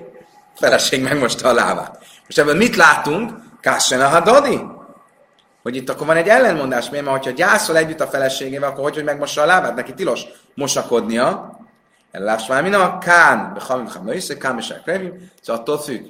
a 0.55 0.57
feleség 0.57 1.01
megmosta 1.01 1.49
a 1.49 1.53
lábát. 1.53 1.99
Most 2.25 2.39
ebben 2.39 2.57
mit 2.57 2.75
látunk? 2.75 3.48
Kassen 3.61 4.01
a 4.01 4.07
hadadi? 4.07 4.61
Hogy 5.63 5.75
itt 5.75 5.89
akkor 5.89 6.07
van 6.07 6.15
egy 6.15 6.27
ellenmondás, 6.27 6.89
mert 6.89 7.07
hogyha 7.07 7.31
gyászol 7.31 7.77
együtt 7.77 7.99
a 7.99 8.07
feleségével, 8.07 8.69
akkor 8.69 8.83
hogy, 8.83 8.95
hogy 8.95 9.03
megmossa 9.03 9.41
a 9.41 9.45
lábát? 9.45 9.75
Neki 9.75 9.93
tilos 9.93 10.25
mosakodnia. 10.55 11.57
Ellás 12.11 12.47
már 12.47 12.73
a 12.73 12.97
kán, 12.97 13.53
be 13.53 13.61
hamim 13.61 13.87
hamöjsze, 13.87 14.37
kán 14.37 14.55
mesek 14.55 14.85
revim, 14.85 15.31
szóval 15.41 15.61
attól 15.61 15.77
függ. 15.77 16.05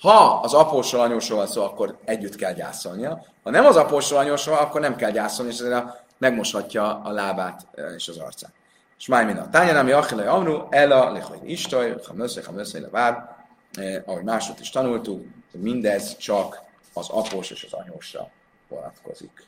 Ha 0.00 0.40
az 0.42 0.54
apósról, 0.54 1.02
anyósról 1.02 1.38
van 1.38 1.46
szó, 1.46 1.64
akkor 1.64 1.98
együtt 2.04 2.36
kell 2.36 2.52
gyászolnia. 2.52 3.24
Ha 3.42 3.50
nem 3.50 3.66
az 3.66 3.76
apósról, 3.76 4.18
anyósról, 4.18 4.56
akkor 4.56 4.80
nem 4.80 4.96
kell 4.96 5.10
gyászolni, 5.10 5.52
és 5.52 5.58
ezért 5.58 5.84
megmoshatja 6.18 7.00
a 7.04 7.10
lábát 7.10 7.66
és 7.96 8.08
az 8.08 8.18
arcát. 8.18 8.52
És 8.98 9.06
máj 9.06 9.24
min 9.24 9.36
a 9.36 9.48
tányan, 9.50 9.76
ami 9.76 9.90
achille 9.90 10.30
amru, 10.30 10.66
ela, 10.70 11.12
lehogy 11.12 11.50
istaj, 11.50 11.96
ha 12.06 12.12
mösze, 12.14 12.42
ha 12.46 12.52
mösze, 12.52 12.80
le 12.80 12.88
vár, 12.90 13.36
eh, 13.74 14.02
ahogy 14.06 14.22
másod 14.22 14.56
is 14.60 14.70
tanultuk, 14.70 15.26
mindez 15.52 16.16
csak 16.16 16.66
az 16.98 17.08
após 17.08 17.50
és 17.50 17.64
az 17.64 17.72
anyósra 17.72 18.30
vonatkozik. 18.68 19.46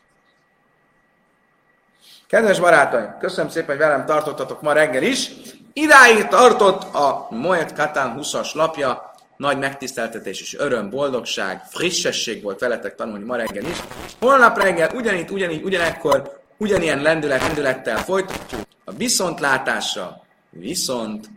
Kedves 2.26 2.60
barátaim, 2.60 3.16
köszönöm 3.18 3.50
szépen, 3.50 3.68
hogy 3.68 3.78
velem 3.78 4.06
tartottatok 4.06 4.62
ma 4.62 4.72
reggel 4.72 5.02
is. 5.02 5.30
Idáig 5.72 6.26
tartott 6.26 6.94
a 6.94 7.26
Moet 7.30 7.72
Katán 7.72 8.18
20-as 8.20 8.54
lapja, 8.54 9.12
nagy 9.36 9.58
megtiszteltetés 9.58 10.40
és 10.40 10.58
öröm, 10.58 10.90
boldogság, 10.90 11.62
frissesség 11.68 12.42
volt 12.42 12.60
veletek 12.60 12.94
tanulni 12.94 13.24
ma 13.24 13.36
reggel 13.36 13.64
is. 13.64 13.76
Holnap 14.20 14.58
reggel 14.58 14.90
ugyanígy, 14.94 15.30
ugyanígy, 15.30 15.62
ugyanekkor, 15.62 16.40
ugyanilyen 16.56 17.02
lendület, 17.02 17.40
lendülettel 17.40 17.96
folytatjuk 17.96 18.60
a 18.84 18.92
viszontlátásra, 18.92 20.22
viszont 20.50 21.30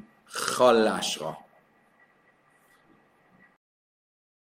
hallásra. 0.57 1.42